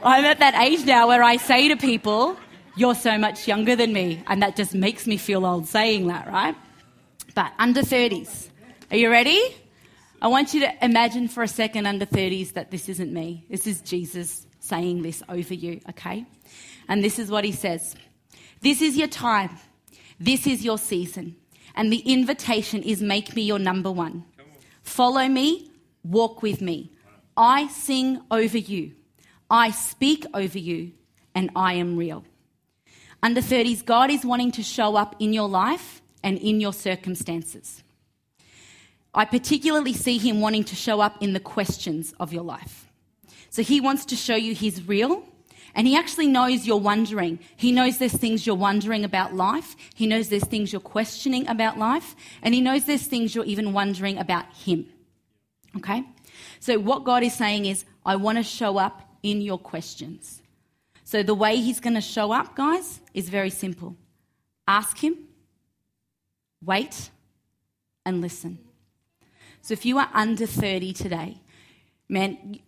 I'm 0.02 0.24
at 0.24 0.40
that 0.40 0.54
age 0.54 0.84
now 0.84 1.08
where 1.08 1.22
I 1.22 1.36
say 1.36 1.68
to 1.68 1.76
people, 1.76 2.36
You're 2.76 2.94
so 2.94 3.16
much 3.18 3.46
younger 3.46 3.76
than 3.76 3.92
me. 3.92 4.22
And 4.26 4.42
that 4.42 4.56
just 4.56 4.74
makes 4.74 5.06
me 5.06 5.16
feel 5.16 5.46
old 5.46 5.66
saying 5.66 6.08
that, 6.08 6.26
right? 6.26 6.54
But 7.34 7.52
under 7.58 7.82
30s, 7.82 8.48
are 8.90 8.96
you 8.96 9.10
ready? 9.10 9.40
I 10.22 10.28
want 10.28 10.54
you 10.54 10.60
to 10.60 10.84
imagine 10.84 11.26
for 11.26 11.42
a 11.42 11.48
second 11.48 11.86
under 11.86 12.06
30s 12.06 12.52
that 12.52 12.70
this 12.70 12.88
isn't 12.88 13.12
me. 13.12 13.44
This 13.50 13.66
is 13.66 13.80
Jesus 13.80 14.46
saying 14.60 15.02
this 15.02 15.22
over 15.28 15.54
you, 15.54 15.80
okay? 15.90 16.24
And 16.88 17.02
this 17.02 17.18
is 17.18 17.30
what 17.30 17.44
he 17.44 17.52
says 17.52 17.96
This 18.60 18.80
is 18.80 18.96
your 18.96 19.08
time. 19.08 19.50
This 20.20 20.46
is 20.46 20.64
your 20.64 20.78
season. 20.78 21.36
And 21.74 21.92
the 21.92 21.98
invitation 21.98 22.82
is 22.82 23.02
make 23.02 23.34
me 23.34 23.42
your 23.42 23.58
number 23.58 23.90
one. 23.90 24.24
Follow 24.82 25.26
me, 25.28 25.70
walk 26.04 26.42
with 26.42 26.62
me. 26.62 26.92
I 27.36 27.66
sing 27.66 28.22
over 28.30 28.56
you. 28.56 28.92
I 29.50 29.70
speak 29.70 30.24
over 30.32 30.58
you, 30.58 30.92
and 31.34 31.50
I 31.54 31.74
am 31.74 31.96
real. 31.96 32.24
Under 33.22 33.40
30s, 33.40 33.84
God 33.84 34.10
is 34.10 34.24
wanting 34.24 34.52
to 34.52 34.62
show 34.62 34.96
up 34.96 35.16
in 35.18 35.32
your 35.32 35.48
life 35.48 36.00
and 36.22 36.38
in 36.38 36.60
your 36.60 36.72
circumstances. 36.72 37.82
I 39.16 39.24
particularly 39.24 39.94
see 39.94 40.18
him 40.18 40.40
wanting 40.40 40.64
to 40.64 40.76
show 40.76 41.00
up 41.00 41.22
in 41.22 41.32
the 41.32 41.40
questions 41.40 42.14
of 42.20 42.32
your 42.32 42.42
life. 42.42 42.86
So 43.50 43.62
he 43.62 43.80
wants 43.80 44.04
to 44.06 44.16
show 44.16 44.36
you 44.36 44.54
he's 44.54 44.86
real. 44.86 45.24
And 45.74 45.86
he 45.86 45.96
actually 45.96 46.26
knows 46.26 46.66
you're 46.66 46.76
wondering. 46.78 47.38
He 47.56 47.72
knows 47.72 47.98
there's 47.98 48.16
things 48.16 48.46
you're 48.46 48.56
wondering 48.56 49.04
about 49.04 49.34
life. 49.34 49.76
He 49.94 50.06
knows 50.06 50.28
there's 50.28 50.44
things 50.44 50.72
you're 50.72 50.80
questioning 50.80 51.46
about 51.48 51.78
life. 51.78 52.14
And 52.42 52.54
he 52.54 52.60
knows 52.60 52.84
there's 52.84 53.06
things 53.06 53.34
you're 53.34 53.44
even 53.44 53.72
wondering 53.72 54.18
about 54.18 54.46
him. 54.54 54.86
Okay? 55.76 56.02
So 56.60 56.78
what 56.78 57.04
God 57.04 57.22
is 57.22 57.34
saying 57.34 57.66
is, 57.66 57.84
I 58.04 58.16
want 58.16 58.38
to 58.38 58.44
show 58.44 58.78
up 58.78 59.02
in 59.22 59.40
your 59.40 59.58
questions. 59.58 60.40
So 61.04 61.22
the 61.22 61.34
way 61.34 61.56
he's 61.56 61.80
going 61.80 61.94
to 61.94 62.00
show 62.00 62.32
up, 62.32 62.56
guys, 62.56 63.00
is 63.12 63.28
very 63.28 63.50
simple. 63.50 63.96
Ask 64.66 64.98
him, 64.98 65.16
wait, 66.64 67.10
and 68.04 68.20
listen. 68.20 68.65
So 69.66 69.72
if 69.72 69.84
you 69.84 69.98
are 69.98 70.08
under 70.14 70.46
30 70.46 70.92
today, 70.92 71.40
man, 72.08 72.60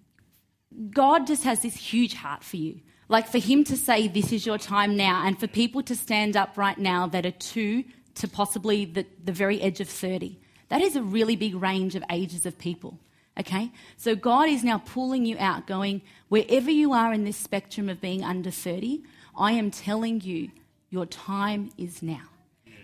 God 0.90 1.28
just 1.28 1.44
has 1.44 1.62
this 1.62 1.76
huge 1.76 2.14
heart 2.14 2.42
for 2.42 2.56
you. 2.56 2.80
Like 3.08 3.28
for 3.28 3.38
Him 3.38 3.62
to 3.66 3.76
say, 3.76 4.08
This 4.08 4.32
is 4.32 4.44
your 4.44 4.58
time 4.58 4.96
now, 4.96 5.24
and 5.24 5.38
for 5.38 5.46
people 5.46 5.80
to 5.84 5.94
stand 5.94 6.36
up 6.36 6.58
right 6.58 6.76
now 6.76 7.06
that 7.06 7.24
are 7.24 7.30
two 7.30 7.84
to 8.16 8.26
possibly 8.26 8.84
the, 8.84 9.06
the 9.24 9.30
very 9.30 9.62
edge 9.62 9.78
of 9.78 9.88
30. 9.88 10.40
That 10.70 10.82
is 10.82 10.96
a 10.96 11.02
really 11.02 11.36
big 11.36 11.54
range 11.54 11.94
of 11.94 12.02
ages 12.10 12.44
of 12.46 12.58
people. 12.58 12.98
Okay? 13.38 13.70
So 13.96 14.16
God 14.16 14.48
is 14.48 14.64
now 14.64 14.78
pulling 14.78 15.24
you 15.24 15.36
out, 15.38 15.68
going, 15.68 16.02
wherever 16.28 16.68
you 16.72 16.94
are 16.94 17.12
in 17.12 17.22
this 17.22 17.36
spectrum 17.36 17.88
of 17.88 18.00
being 18.00 18.24
under 18.24 18.50
30, 18.50 19.04
I 19.38 19.52
am 19.52 19.70
telling 19.70 20.20
you, 20.22 20.50
your 20.90 21.06
time 21.06 21.70
is 21.78 22.02
now. 22.02 22.24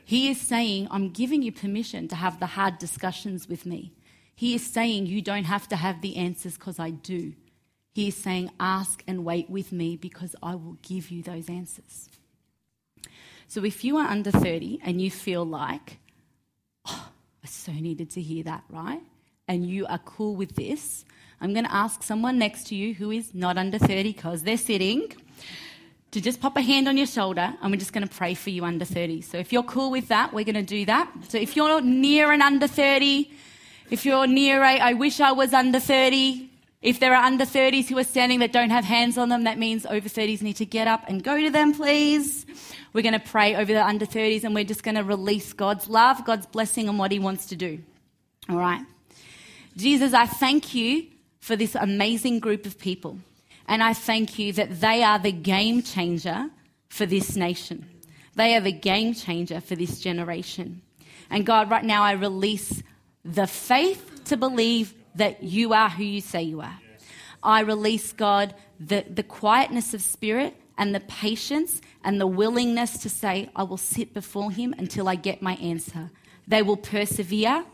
He 0.04 0.30
is 0.30 0.40
saying, 0.40 0.86
I'm 0.92 1.10
giving 1.10 1.42
you 1.42 1.50
permission 1.50 2.06
to 2.06 2.14
have 2.14 2.38
the 2.38 2.46
hard 2.46 2.78
discussions 2.78 3.48
with 3.48 3.66
me. 3.66 3.90
He 4.34 4.54
is 4.54 4.66
saying, 4.66 5.06
You 5.06 5.22
don't 5.22 5.44
have 5.44 5.68
to 5.68 5.76
have 5.76 6.00
the 6.00 6.16
answers 6.16 6.54
because 6.54 6.78
I 6.78 6.90
do. 6.90 7.34
He 7.92 8.08
is 8.08 8.16
saying, 8.16 8.50
Ask 8.58 9.02
and 9.06 9.24
wait 9.24 9.48
with 9.48 9.72
me 9.72 9.96
because 9.96 10.34
I 10.42 10.54
will 10.54 10.76
give 10.82 11.10
you 11.10 11.22
those 11.22 11.48
answers. 11.48 12.08
So 13.46 13.64
if 13.64 13.84
you 13.84 13.96
are 13.98 14.06
under 14.06 14.30
30 14.30 14.80
and 14.84 15.00
you 15.00 15.10
feel 15.10 15.44
like, 15.44 15.98
oh, 16.86 17.08
I 17.42 17.46
so 17.46 17.72
needed 17.72 18.10
to 18.10 18.20
hear 18.20 18.42
that, 18.44 18.64
right? 18.68 19.02
And 19.46 19.68
you 19.68 19.86
are 19.86 19.98
cool 19.98 20.34
with 20.34 20.56
this, 20.56 21.04
I'm 21.40 21.52
going 21.52 21.66
to 21.66 21.74
ask 21.74 22.02
someone 22.02 22.38
next 22.38 22.68
to 22.68 22.74
you 22.74 22.94
who 22.94 23.10
is 23.10 23.34
not 23.34 23.58
under 23.58 23.78
30 23.78 24.12
because 24.12 24.42
they're 24.42 24.56
sitting 24.56 25.12
to 26.10 26.20
just 26.20 26.40
pop 26.40 26.56
a 26.56 26.62
hand 26.62 26.88
on 26.88 26.96
your 26.96 27.06
shoulder 27.06 27.54
and 27.60 27.70
we're 27.70 27.78
just 27.78 27.92
going 27.92 28.06
to 28.06 28.14
pray 28.14 28.34
for 28.34 28.50
you 28.50 28.64
under 28.64 28.84
30. 28.84 29.20
So 29.20 29.36
if 29.36 29.52
you're 29.52 29.64
cool 29.64 29.90
with 29.90 30.08
that, 30.08 30.32
we're 30.32 30.44
going 30.44 30.54
to 30.54 30.62
do 30.62 30.84
that. 30.86 31.12
So 31.28 31.38
if 31.38 31.54
you're 31.54 31.80
near 31.80 32.32
an 32.32 32.40
under 32.40 32.66
30, 32.66 33.30
if 33.90 34.04
you're 34.04 34.26
near 34.26 34.62
a, 34.62 34.78
I 34.78 34.92
wish 34.94 35.20
I 35.20 35.32
was 35.32 35.52
under 35.52 35.80
30, 35.80 36.50
if 36.82 37.00
there 37.00 37.14
are 37.14 37.24
under 37.24 37.44
30s 37.44 37.88
who 37.88 37.98
are 37.98 38.04
standing 38.04 38.40
that 38.40 38.52
don't 38.52 38.70
have 38.70 38.84
hands 38.84 39.16
on 39.16 39.28
them, 39.28 39.44
that 39.44 39.58
means 39.58 39.86
over 39.86 40.08
30s 40.08 40.42
need 40.42 40.56
to 40.56 40.66
get 40.66 40.86
up 40.86 41.04
and 41.08 41.22
go 41.22 41.40
to 41.40 41.50
them, 41.50 41.72
please. 41.72 42.44
We're 42.92 43.02
going 43.02 43.14
to 43.14 43.26
pray 43.26 43.56
over 43.56 43.72
the 43.72 43.84
under 43.84 44.06
30s 44.06 44.44
and 44.44 44.54
we're 44.54 44.64
just 44.64 44.82
going 44.82 44.96
to 44.96 45.04
release 45.04 45.52
God's 45.52 45.88
love, 45.88 46.24
God's 46.24 46.46
blessing, 46.46 46.88
and 46.88 46.98
what 46.98 47.10
He 47.10 47.18
wants 47.18 47.46
to 47.46 47.56
do. 47.56 47.78
All 48.48 48.56
right. 48.56 48.84
Jesus, 49.76 50.12
I 50.12 50.26
thank 50.26 50.74
you 50.74 51.06
for 51.40 51.56
this 51.56 51.74
amazing 51.74 52.40
group 52.40 52.66
of 52.66 52.78
people. 52.78 53.18
And 53.66 53.82
I 53.82 53.94
thank 53.94 54.38
you 54.38 54.52
that 54.52 54.80
they 54.80 55.02
are 55.02 55.18
the 55.18 55.32
game 55.32 55.82
changer 55.82 56.50
for 56.88 57.06
this 57.06 57.34
nation. 57.34 57.86
They 58.34 58.56
are 58.56 58.60
the 58.60 58.72
game 58.72 59.14
changer 59.14 59.60
for 59.60 59.74
this 59.74 60.00
generation. 60.00 60.82
And 61.30 61.46
God, 61.46 61.70
right 61.70 61.84
now 61.84 62.02
I 62.02 62.12
release 62.12 62.82
the 63.24 63.46
faith 63.46 64.24
to 64.26 64.36
believe 64.36 64.94
that 65.14 65.42
you 65.42 65.72
are 65.72 65.88
who 65.88 66.04
you 66.04 66.20
say 66.20 66.42
you 66.42 66.60
are. 66.60 66.78
I 67.42 67.60
release, 67.60 68.12
God, 68.12 68.54
the, 68.80 69.04
the 69.08 69.22
quietness 69.22 69.94
of 69.94 70.02
spirit 70.02 70.56
and 70.76 70.94
the 70.94 71.00
patience 71.00 71.80
and 72.02 72.20
the 72.20 72.26
willingness 72.26 72.98
to 72.98 73.08
say, 73.08 73.50
I 73.54 73.62
will 73.62 73.76
sit 73.76 74.14
before 74.14 74.50
him 74.50 74.74
until 74.76 75.08
I 75.08 75.14
get 75.14 75.42
my 75.42 75.54
answer. 75.54 76.10
They 76.48 76.62
will 76.62 76.76
persevere. 76.76 77.64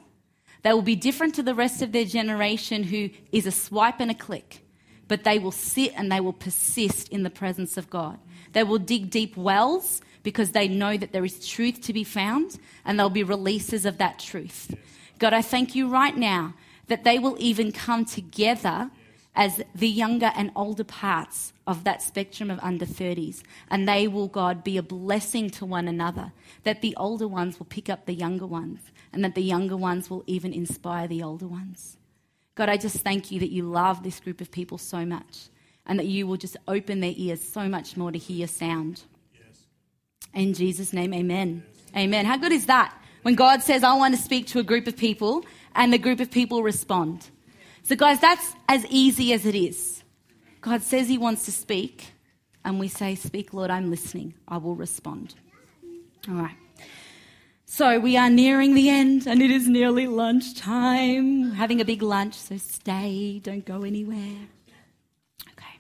They 0.63 0.73
will 0.73 0.83
be 0.83 0.97
different 0.97 1.35
to 1.37 1.43
the 1.43 1.55
rest 1.55 1.83
of 1.83 1.93
their 1.93 2.05
generation 2.05 2.83
who 2.83 3.11
is 3.33 3.47
a 3.47 3.51
swipe 3.51 4.01
and 4.01 4.11
a 4.11 4.15
click, 4.15 4.65
but 5.09 5.25
they 5.25 5.39
will 5.39 5.53
sit 5.53 5.93
and 5.97 6.13
they 6.13 6.21
will 6.21 6.35
persist 6.35 7.09
in 7.09 7.23
the 7.23 7.31
presence 7.31 7.77
of 7.77 7.89
God. 7.89 8.19
They 8.53 8.65
will 8.65 8.79
dig 8.79 9.11
deep 9.11 9.37
wells 9.37 10.03
because 10.23 10.51
they 10.51 10.69
know 10.69 10.97
that 10.97 11.13
there 11.13 11.25
is 11.25 11.49
truth 11.49 11.81
to 11.83 11.93
be 11.93 12.05
found 12.05 12.59
and 12.85 12.99
there'll 12.99 13.09
be 13.09 13.23
releases 13.23 13.87
of 13.87 13.99
that 13.99 14.19
truth. 14.19 14.75
God, 15.21 15.35
I 15.35 15.43
thank 15.43 15.75
you 15.75 15.87
right 15.87 16.17
now 16.17 16.55
that 16.89 17.05
they 17.05 17.19
will 17.19 17.37
even 17.39 17.71
come 17.71 18.05
together 18.05 18.91
as 19.37 19.63
the 19.75 19.89
younger 19.89 20.33
and 20.35 20.51
older 20.57 20.83
parts 20.83 21.53
of 21.67 21.85
that 21.85 22.03
spectrum 22.03 22.51
of 22.51 22.59
under 22.63 22.87
30s. 22.87 23.43
And 23.71 23.89
they 23.89 24.09
will, 24.09 24.27
God, 24.27 24.65
be 24.65 24.77
a 24.77 24.83
blessing 24.83 25.51
to 25.51 25.67
one 25.67 25.87
another. 25.87 26.33
That 26.65 26.81
the 26.81 26.97
older 26.97 27.29
ones 27.29 27.59
will 27.59 27.67
pick 27.67 27.89
up 27.89 28.07
the 28.07 28.15
younger 28.15 28.47
ones, 28.47 28.81
and 29.13 29.23
that 29.23 29.35
the 29.35 29.43
younger 29.43 29.77
ones 29.77 30.11
will 30.11 30.25
even 30.27 30.53
inspire 30.53 31.07
the 31.07 31.23
older 31.23 31.47
ones. 31.47 31.97
God, 32.57 32.69
I 32.69 32.77
just 32.77 32.97
thank 32.97 33.31
you 33.31 33.39
that 33.41 33.53
you 33.53 33.63
love 33.63 34.03
this 34.03 34.21
group 34.21 34.41
of 34.41 34.51
people 34.51 34.79
so 34.79 35.05
much, 35.05 35.49
and 35.87 35.99
that 35.99 36.07
you 36.07 36.27
will 36.27 36.39
just 36.39 36.57
open 36.67 37.01
their 37.01 37.15
ears 37.15 37.41
so 37.41 37.69
much 37.69 37.97
more 37.97 38.11
to 38.11 38.19
hear 38.19 38.39
your 38.39 38.49
sound. 38.49 39.03
Yes. 39.35 39.67
In 40.35 40.55
Jesus' 40.55 40.93
name, 40.93 41.15
amen. 41.15 41.63
Yes. 41.67 42.03
Amen. 42.05 42.25
How 42.25 42.37
good 42.37 42.53
is 42.53 42.67
that? 42.67 42.95
When 43.23 43.35
God 43.35 43.63
says, 43.63 43.85
I 43.85 43.95
want 43.95 44.15
to 44.15 44.21
speak 44.21 44.47
to 44.49 44.59
a 44.59 44.63
group 44.63 44.87
of 44.87 44.97
people, 44.97 45.45
and 45.75 45.93
the 45.93 45.99
group 45.99 46.21
of 46.21 46.31
people 46.31 46.63
respond. 46.63 47.31
So, 47.83 47.97
guys, 47.97 48.21
that's 48.21 48.55
as 48.69 48.87
easy 48.87 49.33
as 49.33 49.47
it 49.47 49.55
is. 49.55 50.03
God 50.61 50.83
says 50.83 51.09
He 51.09 51.19
wants 51.19 51.45
to 51.47 51.53
speak, 51.53 52.13
and 52.65 52.79
we 52.79 52.89
say, 52.89 53.15
Speak, 53.15 53.55
Lord, 53.55 53.71
I'm 53.71 53.91
listening. 53.91 54.35
I 54.47 54.59
will 54.59 54.75
respond. 54.75 55.35
All 56.29 56.35
right. 56.35 56.57
So, 57.67 58.01
we 58.01 58.17
are 58.17 58.29
nearing 58.29 58.75
the 58.75 58.91
end, 58.91 59.27
and 59.27 59.41
it 59.41 59.51
is 59.51 59.69
nearly 59.69 60.07
lunchtime. 60.07 61.51
We're 61.51 61.55
having 61.55 61.81
a 61.81 61.85
big 61.85 62.03
lunch, 62.03 62.35
so 62.35 62.57
stay, 62.57 63.41
don't 63.43 63.65
go 63.65 63.83
anywhere. 63.83 64.49
Okay. 65.53 65.79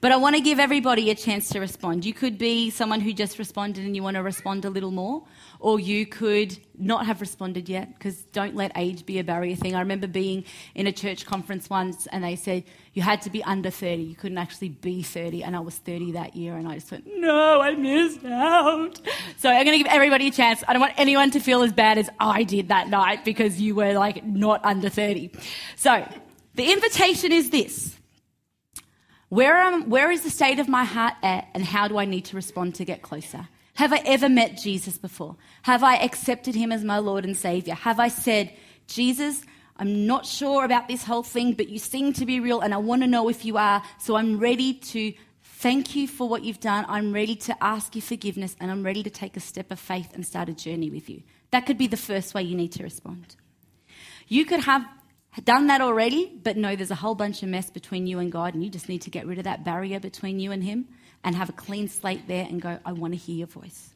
But 0.00 0.12
I 0.12 0.16
want 0.16 0.36
to 0.36 0.40
give 0.40 0.60
everybody 0.60 1.10
a 1.10 1.14
chance 1.14 1.48
to 1.50 1.60
respond. 1.60 2.04
You 2.04 2.14
could 2.14 2.38
be 2.38 2.70
someone 2.70 3.00
who 3.00 3.12
just 3.12 3.38
responded 3.38 3.84
and 3.84 3.96
you 3.96 4.02
want 4.02 4.16
to 4.16 4.22
respond 4.22 4.64
a 4.64 4.70
little 4.70 4.92
more, 4.92 5.24
or 5.62 5.78
you 5.78 6.04
could 6.04 6.58
not 6.76 7.06
have 7.06 7.20
responded 7.20 7.68
yet 7.68 7.94
because 7.94 8.20
don't 8.32 8.56
let 8.56 8.72
age 8.76 9.06
be 9.06 9.20
a 9.20 9.24
barrier 9.24 9.54
thing. 9.54 9.76
I 9.76 9.78
remember 9.78 10.08
being 10.08 10.44
in 10.74 10.88
a 10.88 10.92
church 10.92 11.24
conference 11.24 11.70
once 11.70 12.08
and 12.08 12.24
they 12.24 12.34
said 12.34 12.64
you 12.94 13.02
had 13.02 13.22
to 13.22 13.30
be 13.30 13.44
under 13.44 13.70
30. 13.70 14.02
You 14.02 14.16
couldn't 14.16 14.38
actually 14.38 14.70
be 14.70 15.02
30, 15.02 15.44
and 15.44 15.54
I 15.54 15.60
was 15.60 15.76
30 15.76 16.12
that 16.12 16.36
year, 16.36 16.56
and 16.56 16.68
I 16.68 16.74
just 16.74 16.90
went, 16.90 17.06
no, 17.06 17.60
I 17.60 17.74
missed 17.74 18.24
out. 18.24 19.00
So 19.38 19.48
I'm 19.48 19.64
going 19.64 19.78
to 19.78 19.84
give 19.84 19.92
everybody 19.92 20.28
a 20.28 20.30
chance. 20.32 20.62
I 20.66 20.72
don't 20.72 20.80
want 20.80 20.94
anyone 20.98 21.30
to 21.30 21.40
feel 21.40 21.62
as 21.62 21.72
bad 21.72 21.96
as 21.96 22.10
I 22.18 22.42
did 22.42 22.68
that 22.68 22.88
night 22.88 23.24
because 23.24 23.60
you 23.60 23.76
were 23.76 23.94
like 23.94 24.24
not 24.24 24.64
under 24.64 24.90
30. 24.90 25.30
So 25.76 26.06
the 26.56 26.72
invitation 26.72 27.32
is 27.32 27.50
this. 27.50 27.96
Where, 29.28 29.56
am, 29.56 29.88
where 29.88 30.10
is 30.10 30.22
the 30.22 30.30
state 30.30 30.58
of 30.58 30.68
my 30.68 30.84
heart 30.84 31.14
at, 31.22 31.48
and 31.54 31.64
how 31.64 31.88
do 31.88 31.96
I 31.96 32.04
need 32.04 32.26
to 32.26 32.36
respond 32.36 32.74
to 32.74 32.84
get 32.84 33.00
closer? 33.00 33.48
Have 33.82 33.92
I 33.92 34.00
ever 34.04 34.28
met 34.28 34.58
Jesus 34.58 34.96
before? 34.96 35.34
Have 35.62 35.82
I 35.82 35.96
accepted 35.96 36.54
him 36.54 36.70
as 36.70 36.84
my 36.84 36.98
Lord 36.98 37.24
and 37.24 37.36
Savior? 37.36 37.74
Have 37.74 37.98
I 37.98 38.06
said, 38.06 38.52
Jesus, 38.86 39.42
I'm 39.76 40.06
not 40.06 40.24
sure 40.24 40.64
about 40.64 40.86
this 40.86 41.02
whole 41.02 41.24
thing, 41.24 41.54
but 41.54 41.68
you 41.68 41.80
seem 41.80 42.12
to 42.12 42.24
be 42.24 42.38
real, 42.38 42.60
and 42.60 42.72
I 42.72 42.76
want 42.76 43.02
to 43.02 43.08
know 43.08 43.28
if 43.28 43.44
you 43.44 43.56
are, 43.56 43.82
so 43.98 44.14
I'm 44.14 44.38
ready 44.38 44.72
to 44.72 45.12
thank 45.42 45.96
you 45.96 46.06
for 46.06 46.28
what 46.28 46.44
you've 46.44 46.60
done. 46.60 46.86
I'm 46.88 47.12
ready 47.12 47.34
to 47.34 47.56
ask 47.60 47.96
you 47.96 48.02
forgiveness, 48.02 48.54
and 48.60 48.70
I'm 48.70 48.84
ready 48.84 49.02
to 49.02 49.10
take 49.10 49.36
a 49.36 49.40
step 49.40 49.72
of 49.72 49.80
faith 49.80 50.14
and 50.14 50.24
start 50.24 50.48
a 50.48 50.54
journey 50.54 50.88
with 50.88 51.10
you. 51.10 51.24
That 51.50 51.66
could 51.66 51.76
be 51.76 51.88
the 51.88 51.96
first 51.96 52.34
way 52.34 52.44
you 52.44 52.54
need 52.54 52.70
to 52.74 52.84
respond. 52.84 53.34
You 54.28 54.44
could 54.44 54.60
have 54.60 54.86
done 55.42 55.66
that 55.66 55.80
already, 55.80 56.38
but 56.40 56.56
no, 56.56 56.76
there's 56.76 56.92
a 56.92 57.02
whole 57.02 57.16
bunch 57.16 57.42
of 57.42 57.48
mess 57.48 57.68
between 57.68 58.06
you 58.06 58.20
and 58.20 58.30
God, 58.30 58.54
and 58.54 58.62
you 58.62 58.70
just 58.70 58.88
need 58.88 59.02
to 59.02 59.10
get 59.10 59.26
rid 59.26 59.38
of 59.38 59.44
that 59.44 59.64
barrier 59.64 59.98
between 59.98 60.38
you 60.38 60.52
and 60.52 60.62
Him 60.62 60.86
and 61.24 61.34
have 61.36 61.48
a 61.48 61.52
clean 61.52 61.88
slate 61.88 62.26
there 62.28 62.46
and 62.48 62.60
go, 62.60 62.78
I 62.84 62.92
want 62.92 63.12
to 63.14 63.18
hear 63.18 63.36
your 63.36 63.46
voice. 63.46 63.90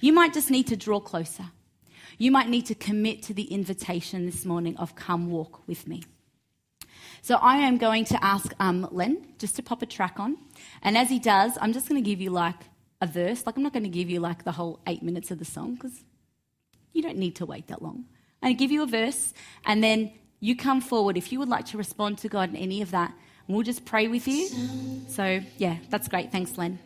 You 0.00 0.12
might 0.12 0.32
just 0.32 0.50
need 0.50 0.66
to 0.68 0.76
draw 0.76 1.00
closer. 1.00 1.46
You 2.18 2.30
might 2.30 2.48
need 2.48 2.66
to 2.66 2.74
commit 2.74 3.22
to 3.24 3.34
the 3.34 3.44
invitation 3.44 4.26
this 4.26 4.44
morning 4.44 4.76
of 4.78 4.94
come 4.94 5.30
walk 5.30 5.66
with 5.66 5.86
me. 5.86 6.02
So 7.22 7.36
I 7.36 7.56
am 7.56 7.76
going 7.76 8.04
to 8.06 8.24
ask 8.24 8.52
um, 8.60 8.88
Len 8.90 9.26
just 9.38 9.56
to 9.56 9.62
pop 9.62 9.82
a 9.82 9.86
track 9.86 10.18
on. 10.18 10.36
And 10.82 10.96
as 10.96 11.08
he 11.08 11.18
does, 11.18 11.58
I'm 11.60 11.72
just 11.72 11.88
going 11.88 12.02
to 12.02 12.08
give 12.08 12.20
you 12.20 12.30
like 12.30 12.54
a 13.00 13.06
verse. 13.06 13.44
Like, 13.44 13.56
I'm 13.56 13.62
not 13.62 13.72
going 13.72 13.82
to 13.82 13.88
give 13.88 14.08
you 14.08 14.20
like 14.20 14.44
the 14.44 14.52
whole 14.52 14.80
eight 14.86 15.02
minutes 15.02 15.30
of 15.30 15.38
the 15.38 15.44
song 15.44 15.74
because 15.74 16.04
you 16.92 17.02
don't 17.02 17.18
need 17.18 17.36
to 17.36 17.46
wait 17.46 17.66
that 17.68 17.82
long. 17.82 18.04
I'm 18.42 18.48
going 18.48 18.56
to 18.56 18.58
give 18.58 18.70
you 18.70 18.82
a 18.82 18.86
verse 18.86 19.34
and 19.64 19.82
then 19.82 20.12
you 20.40 20.56
come 20.56 20.80
forward 20.80 21.16
if 21.16 21.32
you 21.32 21.38
would 21.38 21.48
like 21.48 21.66
to 21.66 21.78
respond 21.78 22.18
to 22.18 22.28
God 22.28 22.50
in 22.50 22.56
any 22.56 22.80
of 22.80 22.90
that. 22.92 23.12
And 23.46 23.56
we'll 23.56 23.64
just 23.64 23.84
pray 23.84 24.08
with 24.08 24.26
you. 24.26 24.48
So, 25.08 25.40
yeah, 25.58 25.76
that's 25.88 26.08
great. 26.08 26.32
Thanks, 26.32 26.58
Len. 26.58 26.78